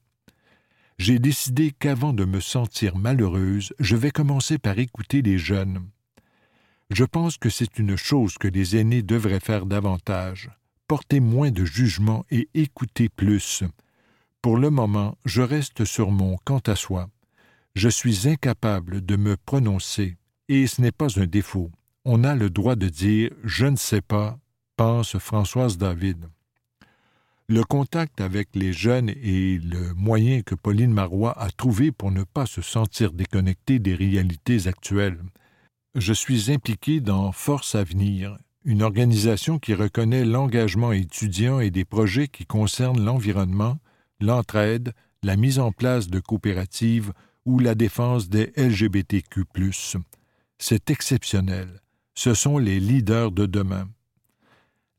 J'ai 0.98 1.20
décidé 1.20 1.72
qu'avant 1.78 2.13
de 2.13 2.26
me 2.26 2.39
sentir 2.39 2.98
malheureuse, 2.98 3.74
je 3.80 3.96
vais 3.96 4.12
commencer 4.12 4.58
par 4.58 4.80
écouter 4.80 5.22
les 5.22 5.38
jeunes. 5.38 5.88
Je 6.89 7.04
pense 7.04 7.38
que 7.38 7.50
c'est 7.50 7.78
une 7.78 7.98
chose 7.98 8.38
que 8.38 8.48
les 8.48 8.78
aînés 8.78 9.04
devraient 9.04 9.41
faire 9.41 9.65
davantage 9.65 10.50
porter 10.88 11.20
moins 11.20 11.52
de 11.52 11.65
jugement 11.65 12.26
et 12.32 12.50
écouter 12.54 13.10
plus. 13.10 13.63
Pour 14.41 14.58
le 14.58 14.70
moment, 14.70 15.17
je 15.26 15.41
reste 15.41 15.84
sur 15.86 16.12
mon 16.12 16.38
quant 16.46 16.62
à 16.65 16.76
soi 16.76 17.10
je 17.78 17.90
suis 17.90 18.28
incapable 18.28 19.06
de 19.06 19.16
me 19.16 19.38
prononcer, 19.38 20.18
et 20.50 20.66
ce 20.66 20.82
n'est 20.82 20.92
pas 20.92 21.20
un 21.20 21.28
défaut. 21.28 21.70
On 22.06 22.24
a 22.24 22.34
le 22.34 22.50
droit 22.50 22.76
de 22.76 22.90
dire 22.90 23.30
je 23.44 23.68
ne 23.68 23.76
sais 23.76 24.02
pas, 24.02 24.40
pense 24.78 25.18
Françoise 25.20 25.78
David. 25.78 26.26
Le 27.48 27.63
contact 27.63 28.20
avec 28.20 28.50
les 28.56 28.74
jeunes 28.74 29.10
est 29.10 29.63
le 29.63 29.94
moyen 29.94 30.42
que 30.42 30.56
Pauline 30.56 30.92
Marois 30.92 31.40
a 31.40 31.52
trouvé 31.52 31.92
pour 31.92 32.10
ne 32.12 32.24
pas 32.24 32.48
se 32.48 32.63
sentir 32.63 33.13
déconnectée 33.13 33.78
des 33.78 33.94
réalités 33.94 34.68
actuelles. 34.68 35.22
Je 35.94 36.13
suis 36.13 36.52
impliqué 36.52 37.00
dans 37.00 37.32
Force 37.32 37.76
Avenir, 37.76 38.40
une 38.66 38.82
organisation 38.82 39.60
qui 39.60 39.76
reconnaît 39.76 40.26
l'engagement 40.26 40.94
étudiant 40.94 41.60
et 41.60 41.70
des 41.70 41.86
projets 41.86 42.28
qui 42.28 42.48
concernent 42.48 43.06
l'environnement, 43.06 43.78
l'entraide, 44.20 44.94
la 45.22 45.36
mise 45.36 45.60
en 45.60 45.72
place 45.72 46.08
de 46.08 46.20
coopératives, 46.20 47.13
ou 47.47 47.60
la 47.60 47.75
défense 47.75 48.27
des 48.27 48.51
LGBTQ. 48.57 49.45
C'est 50.60 50.89
exceptionnel. 50.89 51.81
Ce 52.13 52.33
sont 52.33 52.57
les 52.57 52.79
leaders 52.81 53.31
de 53.31 53.45
demain. 53.45 53.88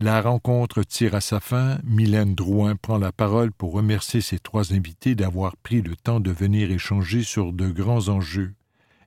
La 0.00 0.22
rencontre 0.22 0.82
tire 0.82 1.14
à 1.14 1.20
sa 1.20 1.40
fin. 1.40 1.78
Mylène 1.84 2.34
Drouin 2.34 2.74
prend 2.74 2.96
la 2.96 3.12
parole 3.12 3.52
pour 3.52 3.72
remercier 3.72 4.22
ses 4.22 4.38
trois 4.38 4.72
invités 4.72 5.14
d'avoir 5.14 5.58
pris 5.58 5.82
le 5.82 5.94
temps 5.94 6.20
de 6.20 6.30
venir 6.30 6.70
échanger 6.70 7.22
sur 7.22 7.52
de 7.52 7.68
grands 7.68 8.08
enjeux. 8.08 8.54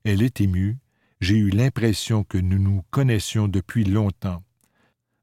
Elle 0.03 0.21
est 0.21 0.39
émue. 0.39 0.77
J'ai 1.19 1.37
eu 1.37 1.49
l'impression 1.49 2.23
que 2.23 2.37
nous 2.37 2.59
nous 2.59 2.83
connaissions 2.91 3.47
depuis 3.47 3.85
longtemps. 3.85 4.43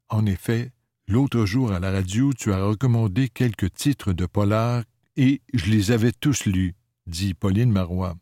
En 0.09 0.25
effet, 0.25 0.71
l'autre 1.07 1.45
jour 1.45 1.71
à 1.71 1.79
la 1.79 1.91
radio, 1.91 2.33
tu 2.33 2.51
as 2.51 2.65
recommandé 2.65 3.29
quelques 3.29 3.73
titres 3.73 4.11
de 4.11 4.25
polar 4.25 4.83
et 5.15 5.41
je 5.53 5.71
les 5.71 5.91
avais 5.91 6.11
tous 6.11 6.45
lus 6.45 6.75
dit 7.09 7.33
Pauline 7.33 7.71
Marois. 7.71 8.15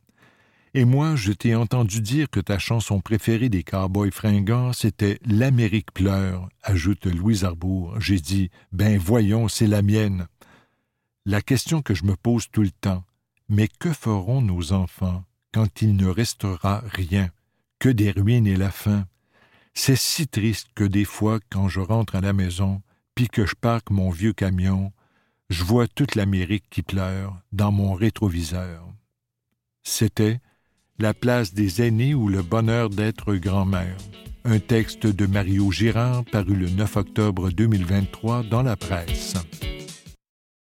Et 0.73 0.85
moi, 0.85 1.15
je 1.15 1.31
t'ai 1.31 1.55
entendu 1.55 2.01
dire 2.01 2.29
que 2.29 2.39
ta 2.39 2.59
chanson 2.59 2.99
préférée 2.99 3.49
des 3.49 3.63
cowboys 3.63 4.11
fringants, 4.11 4.73
c'était 4.73 5.19
L'Amérique 5.25 5.91
pleure, 5.91 6.49
ajoute 6.61 7.05
Louise 7.05 7.45
Arbour. 7.45 7.99
J'ai 7.99 8.19
dit, 8.19 8.49
ben 8.71 8.97
voyons, 8.97 9.47
c'est 9.47 9.67
la 9.67 9.81
mienne. 9.81 10.27
La 11.25 11.41
question 11.41 11.81
que 11.81 11.93
je 11.93 12.05
me 12.05 12.15
pose 12.15 12.47
tout 12.51 12.61
le 12.61 12.71
temps, 12.71 13.03
mais 13.49 13.67
que 13.67 13.91
feront 13.91 14.41
nos 14.41 14.71
enfants 14.71 15.23
quand 15.53 15.81
il 15.81 15.95
ne 15.95 16.07
restera 16.07 16.83
rien, 16.85 17.29
que 17.79 17.89
des 17.89 18.11
ruines 18.11 18.47
et 18.47 18.55
la 18.55 18.71
faim? 18.71 19.05
C'est 19.73 19.95
si 19.95 20.27
triste 20.27 20.67
que 20.75 20.83
des 20.83 21.05
fois, 21.05 21.39
quand 21.49 21.69
je 21.69 21.79
rentre 21.79 22.15
à 22.15 22.21
la 22.21 22.33
maison, 22.33 22.81
puis 23.15 23.27
que 23.27 23.45
je 23.45 23.55
parque 23.55 23.89
mon 23.89 24.09
vieux 24.09 24.33
camion, 24.33 24.91
je 25.49 25.63
vois 25.63 25.87
toute 25.87 26.15
l'Amérique 26.15 26.65
qui 26.69 26.81
pleure 26.81 27.37
dans 27.51 27.71
mon 27.71 27.93
rétroviseur. 27.93 28.85
C'était 29.83 30.39
La 30.99 31.13
place 31.13 31.53
des 31.53 31.81
aînés 31.81 32.13
ou 32.13 32.27
le 32.27 32.41
bonheur 32.41 32.89
d'être 32.89 33.35
grand-mère, 33.35 33.97
un 34.43 34.59
texte 34.59 35.05
de 35.07 35.25
Mario 35.25 35.71
Girard 35.71 36.25
paru 36.25 36.55
le 36.55 36.69
9 36.69 36.97
octobre 36.97 37.49
2023 37.51 38.43
dans 38.43 38.63
la 38.63 38.75
presse. 38.75 39.35